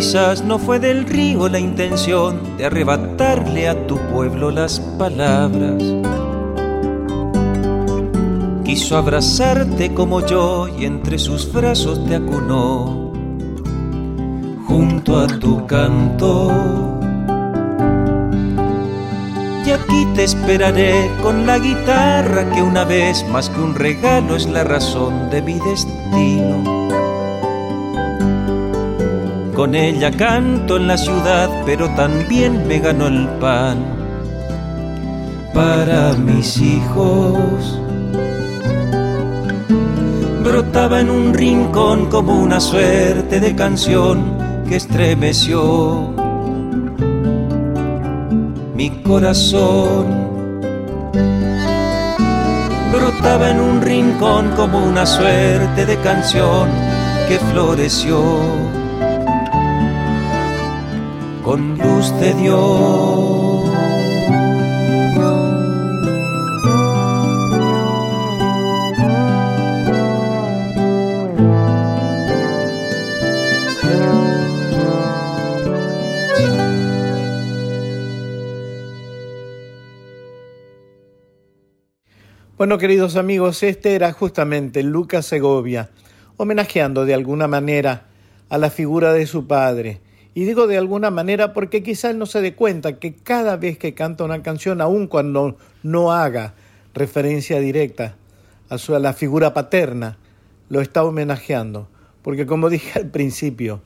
Quizás 0.00 0.42
no 0.42 0.58
fue 0.58 0.78
del 0.78 1.04
río 1.04 1.46
la 1.50 1.58
intención 1.58 2.56
de 2.56 2.64
arrebatarle 2.64 3.68
a 3.68 3.86
tu 3.86 3.98
pueblo 3.98 4.50
las 4.50 4.80
palabras. 4.80 5.82
Quiso 8.64 8.96
abrazarte 8.96 9.92
como 9.92 10.24
yo 10.24 10.68
y 10.68 10.86
entre 10.86 11.18
sus 11.18 11.52
brazos 11.52 12.02
te 12.06 12.14
acunó 12.14 13.12
junto 14.66 15.20
a 15.20 15.26
tu 15.26 15.66
canto. 15.66 16.50
Y 19.66 19.70
aquí 19.70 20.06
te 20.14 20.24
esperaré 20.24 21.10
con 21.22 21.46
la 21.46 21.58
guitarra 21.58 22.50
que 22.50 22.62
una 22.62 22.84
vez 22.84 23.22
más 23.28 23.50
que 23.50 23.60
un 23.60 23.74
regalo 23.74 24.34
es 24.34 24.48
la 24.48 24.64
razón 24.64 25.28
de 25.28 25.42
mi 25.42 25.58
destino. 25.58 26.79
Con 29.60 29.74
ella 29.74 30.10
canto 30.10 30.78
en 30.78 30.86
la 30.86 30.96
ciudad, 30.96 31.50
pero 31.66 31.86
también 31.94 32.66
me 32.66 32.78
ganó 32.78 33.08
el 33.08 33.28
pan 33.40 33.76
para 35.52 36.14
mis 36.14 36.56
hijos. 36.56 37.78
Brotaba 40.42 41.00
en 41.00 41.10
un 41.10 41.34
rincón 41.34 42.06
como 42.06 42.40
una 42.40 42.58
suerte 42.58 43.38
de 43.38 43.54
canción 43.54 44.38
que 44.66 44.76
estremeció 44.76 46.08
mi 48.74 48.88
corazón. 49.02 50.06
Brotaba 52.94 53.50
en 53.50 53.60
un 53.60 53.82
rincón 53.82 54.52
como 54.56 54.82
una 54.82 55.04
suerte 55.04 55.84
de 55.84 55.98
canción 55.98 56.70
que 57.28 57.38
floreció 57.52 58.79
luz 61.56 62.12
de 62.20 62.34
Dios. 62.34 63.70
Bueno, 82.56 82.76
queridos 82.76 83.16
amigos, 83.16 83.62
este 83.62 83.94
era 83.94 84.12
justamente 84.12 84.82
Lucas 84.82 85.24
Segovia, 85.24 85.88
homenajeando 86.36 87.06
de 87.06 87.14
alguna 87.14 87.48
manera 87.48 88.08
a 88.50 88.58
la 88.58 88.68
figura 88.68 89.14
de 89.14 89.26
su 89.26 89.46
padre. 89.46 90.02
Y 90.40 90.46
digo 90.46 90.66
de 90.66 90.78
alguna 90.78 91.10
manera 91.10 91.52
porque 91.52 91.82
quizás 91.82 92.14
no 92.14 92.24
se 92.24 92.40
dé 92.40 92.54
cuenta 92.54 92.98
que 92.98 93.12
cada 93.12 93.58
vez 93.58 93.76
que 93.76 93.92
canta 93.92 94.24
una 94.24 94.42
canción, 94.42 94.80
aun 94.80 95.06
cuando 95.06 95.58
no 95.82 96.12
haga 96.12 96.54
referencia 96.94 97.60
directa 97.60 98.16
a, 98.70 98.78
su, 98.78 98.98
la 98.98 99.12
figura 99.12 99.52
paterna, 99.52 100.16
lo 100.70 100.80
está 100.80 101.04
homenajeando. 101.04 101.90
Porque 102.22 102.46
como 102.46 102.70
dije 102.70 102.98
al 102.98 103.08
principio, 103.08 103.82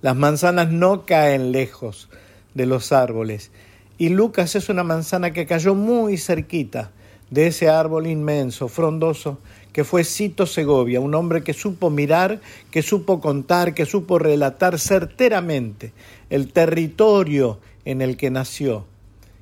las 0.00 0.16
manzanas 0.16 0.72
no 0.72 1.06
caen 1.06 1.52
lejos 1.52 2.08
de 2.54 2.66
los 2.66 2.90
árboles. 2.90 3.52
Y 3.96 4.08
Lucas 4.08 4.56
es 4.56 4.68
una 4.68 4.82
manzana 4.82 5.32
que 5.32 5.46
cayó 5.46 5.76
muy 5.76 6.18
cerquita 6.18 6.90
de 7.30 7.46
ese 7.46 7.68
árbol 7.68 8.08
inmenso, 8.08 8.66
frondoso, 8.66 9.38
que 9.72 9.84
fue 9.84 10.04
Cito 10.04 10.46
Segovia, 10.46 11.00
un 11.00 11.14
hombre 11.14 11.42
que 11.42 11.54
supo 11.54 11.90
mirar, 11.90 12.40
que 12.70 12.82
supo 12.82 13.20
contar, 13.20 13.74
que 13.74 13.86
supo 13.86 14.18
relatar 14.18 14.78
certeramente 14.78 15.92
el 16.30 16.52
territorio 16.52 17.58
en 17.84 18.02
el 18.02 18.16
que 18.16 18.30
nació. 18.30 18.86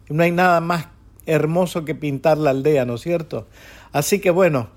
No 0.08 0.22
hay 0.22 0.30
nada 0.30 0.60
más 0.60 0.88
hermoso 1.26 1.84
que 1.84 1.94
pintar 1.94 2.38
la 2.38 2.50
aldea, 2.50 2.84
¿no 2.84 2.94
es 2.94 3.02
cierto? 3.02 3.46
Así 3.92 4.20
que 4.20 4.30
bueno, 4.30 4.68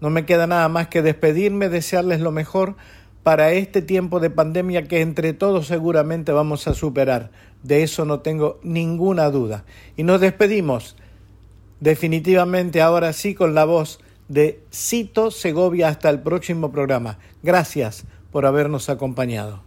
no 0.00 0.10
me 0.10 0.24
queda 0.24 0.46
nada 0.46 0.68
más 0.68 0.88
que 0.88 1.02
despedirme, 1.02 1.68
desearles 1.68 2.20
lo 2.20 2.32
mejor 2.32 2.76
para 3.22 3.52
este 3.52 3.82
tiempo 3.82 4.20
de 4.20 4.30
pandemia 4.30 4.86
que 4.86 5.00
entre 5.00 5.32
todos 5.32 5.66
seguramente 5.66 6.32
vamos 6.32 6.68
a 6.68 6.74
superar. 6.74 7.30
De 7.62 7.82
eso 7.82 8.04
no 8.04 8.20
tengo 8.20 8.60
ninguna 8.62 9.30
duda. 9.30 9.64
Y 9.96 10.04
nos 10.04 10.20
despedimos 10.20 10.96
definitivamente 11.80 12.80
ahora 12.80 13.12
sí 13.12 13.34
con 13.34 13.54
la 13.54 13.64
voz 13.64 13.98
de 14.28 14.62
Cito 14.72 15.30
Segovia 15.30 15.88
hasta 15.88 16.10
el 16.10 16.20
próximo 16.20 16.72
programa. 16.72 17.18
Gracias 17.42 18.04
por 18.30 18.46
habernos 18.46 18.88
acompañado. 18.88 19.65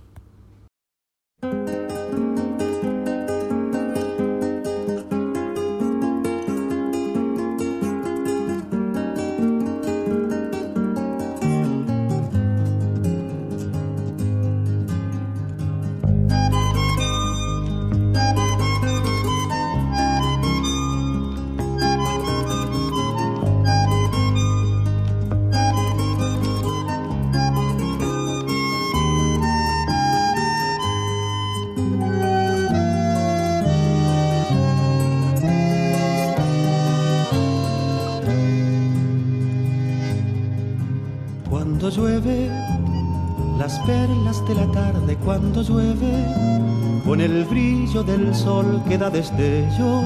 Cuando 45.60 45.64
llueve, 45.64 47.04
con 47.06 47.20
el 47.20 47.44
brillo 47.46 48.04
del 48.04 48.34
sol 48.34 48.82
que 48.88 48.98
da 48.98 49.10
destellos 49.10 50.06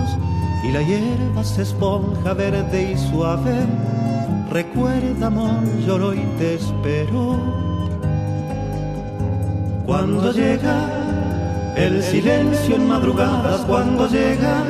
y 0.63 0.71
la 0.71 0.81
hierba 0.81 1.43
se 1.43 1.61
esponja 1.63 2.33
verde 2.33 2.93
y 2.93 2.97
suave. 2.97 3.53
Recuerda, 4.49 5.27
amor, 5.27 5.63
lloro 5.85 6.13
y 6.13 6.21
te 6.39 6.55
espero. 6.55 7.39
Cuando 9.85 10.31
llega 10.31 11.73
el 11.75 12.01
silencio 12.01 12.75
en 12.75 12.87
madrugadas, 12.87 13.61
cuando 13.61 14.07
llega 14.07 14.63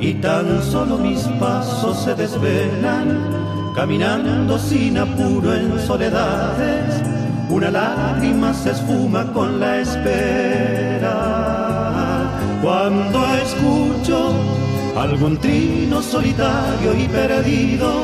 y 0.00 0.14
tan 0.14 0.62
solo 0.62 0.98
mis 0.98 1.20
pasos 1.40 2.04
se 2.04 2.14
desvelan 2.14 3.72
caminando 3.74 4.58
sin 4.58 4.98
apuro 4.98 5.54
en 5.54 5.78
soledades, 5.80 7.13
una 7.50 7.70
lágrima 7.70 8.52
se 8.54 8.70
esfuma 8.70 9.32
con 9.32 9.60
la 9.60 9.80
espera. 9.80 11.14
Cuando 12.62 13.24
escucho 13.36 14.32
algún 14.96 15.38
trino 15.38 16.02
solitario 16.02 16.94
y 16.94 17.08
perdido, 17.08 18.02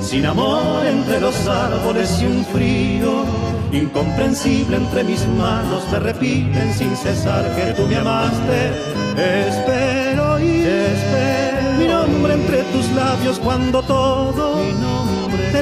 sin 0.00 0.26
amor 0.26 0.86
entre 0.86 1.20
los 1.20 1.46
árboles 1.46 2.20
y 2.22 2.26
un 2.26 2.44
frío, 2.46 3.24
incomprensible 3.72 4.76
entre 4.76 5.04
mis 5.04 5.26
manos, 5.28 5.82
me 5.92 5.98
repiten 6.00 6.72
sin 6.74 6.96
cesar 6.96 7.54
que 7.54 7.72
tú 7.74 7.86
me 7.86 7.96
amaste. 7.96 8.70
Espero 9.16 10.38
y 10.40 10.62
espero 10.62 11.40
mi 11.78 11.88
nombre 11.88 12.34
entre 12.34 12.62
tus 12.64 12.90
labios 12.92 13.38
cuando 13.38 13.82
todo 13.82 14.56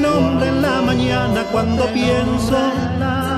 nombre 0.01 0.49
en 0.49 0.63
la 0.63 0.83
mañana 0.83 1.45
cuando 1.51 1.87
pienso 1.93 2.57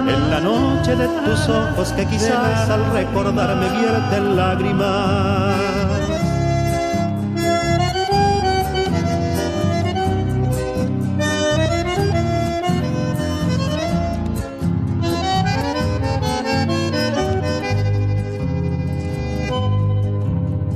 en 0.07 0.31
la 0.31 0.41
noche 0.41 0.97
de 0.97 1.07
tus 1.07 1.49
ojos 1.49 1.93
que 1.93 2.07
quizás 2.07 2.69
al 2.69 2.93
recordarme 2.93 3.67
vierten 3.79 4.37
lágrimas. 4.37 5.55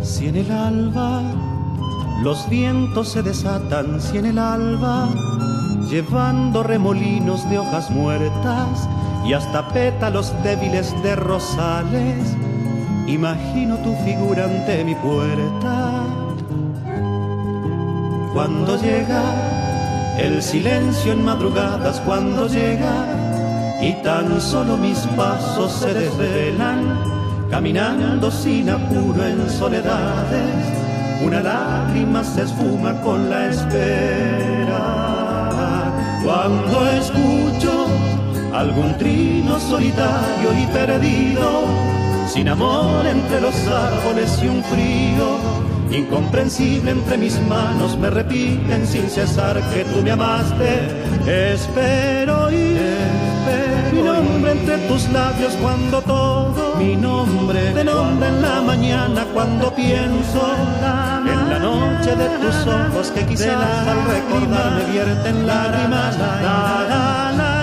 Si 0.03 0.29
en 0.29 0.37
el 0.37 0.51
alba 0.51 1.23
los 2.23 2.49
vientos 2.49 3.11
se 3.11 3.23
desatan, 3.23 4.01
si 4.01 4.19
en 4.19 4.27
el 4.27 4.39
alba 4.39 5.09
llevando 5.89 6.63
remolinos 6.63 7.49
de 7.51 7.59
hojas 7.59 7.91
muertas 7.91 8.89
y 9.27 9.33
hasta 9.33 9.69
pétalos 9.69 10.33
débiles 10.43 10.95
de 11.03 11.17
rosales, 11.17 12.37
imagino 13.07 13.77
tu 13.79 13.95
figura 14.05 14.45
ante 14.45 14.85
mi 14.85 14.95
puerta. 14.95 16.05
Cuando 18.33 18.77
llega 18.81 19.23
el 20.19 20.43
silencio 20.43 21.13
en 21.13 21.25
madrugadas, 21.25 22.01
cuando 22.01 22.49
llega 22.49 23.07
y 23.81 23.93
tan 24.03 24.41
solo 24.41 24.77
mis 24.77 24.99
pasos 25.17 25.73
se 25.73 25.95
desvelan, 25.95 26.99
caminando 27.51 28.31
sin 28.31 28.71
apuro 28.71 29.25
en 29.25 29.49
soledades, 29.49 30.85
una 31.25 31.41
lágrima 31.41 32.25
se 32.25 32.43
esfuma 32.43 33.01
con 33.01 33.31
la 33.31 33.47
espera. 33.51 35.14
Cuando 36.25 36.89
escucho 36.89 37.87
algún 38.55 38.97
trino 38.97 39.61
solitario 39.61 40.53
y 40.59 40.67
perdido, 40.73 41.65
sin 42.27 42.49
amor 42.49 43.07
entre 43.07 43.43
los 43.43 43.55
árboles 43.67 44.41
y 44.43 44.49
un 44.49 44.65
frío 44.65 45.65
incomprensible 45.91 46.93
entre 46.93 47.19
mis 47.19 47.39
manos 47.43 47.99
me 47.99 48.09
repiten 48.09 48.87
sin 48.87 49.11
cesar 49.11 49.61
que 49.71 49.85
tú 49.85 50.01
me 50.03 50.13
amaste. 50.13 50.89
Espero 51.27 52.51
y 52.51 52.79
espero 52.79 53.93
mi 53.93 54.03
nombre 54.03 54.53
entre 54.53 54.79
tus 54.89 55.07
labios 55.11 55.53
cuando 55.61 56.01
todo 56.01 56.75
mi 56.77 56.97
nombre 56.97 57.71
te 57.75 57.85
nombra 57.85 58.29
en 58.29 58.41
la 58.41 58.63
mañana 58.63 59.27
cuando 59.35 59.75
pienso 59.75 60.55
en 60.57 60.83
la 60.83 61.21
noche 61.65 62.15
de 62.15 62.29
tus 62.43 62.67
ojos 62.67 63.11
que 63.11 63.25
quizás 63.27 63.89
al 63.89 64.05
recordarme 64.05 64.85
vierten 64.93 65.47
lágrimas. 65.47 66.19
La, 66.19 66.33
la, 66.43 67.33
la, 67.39 67.54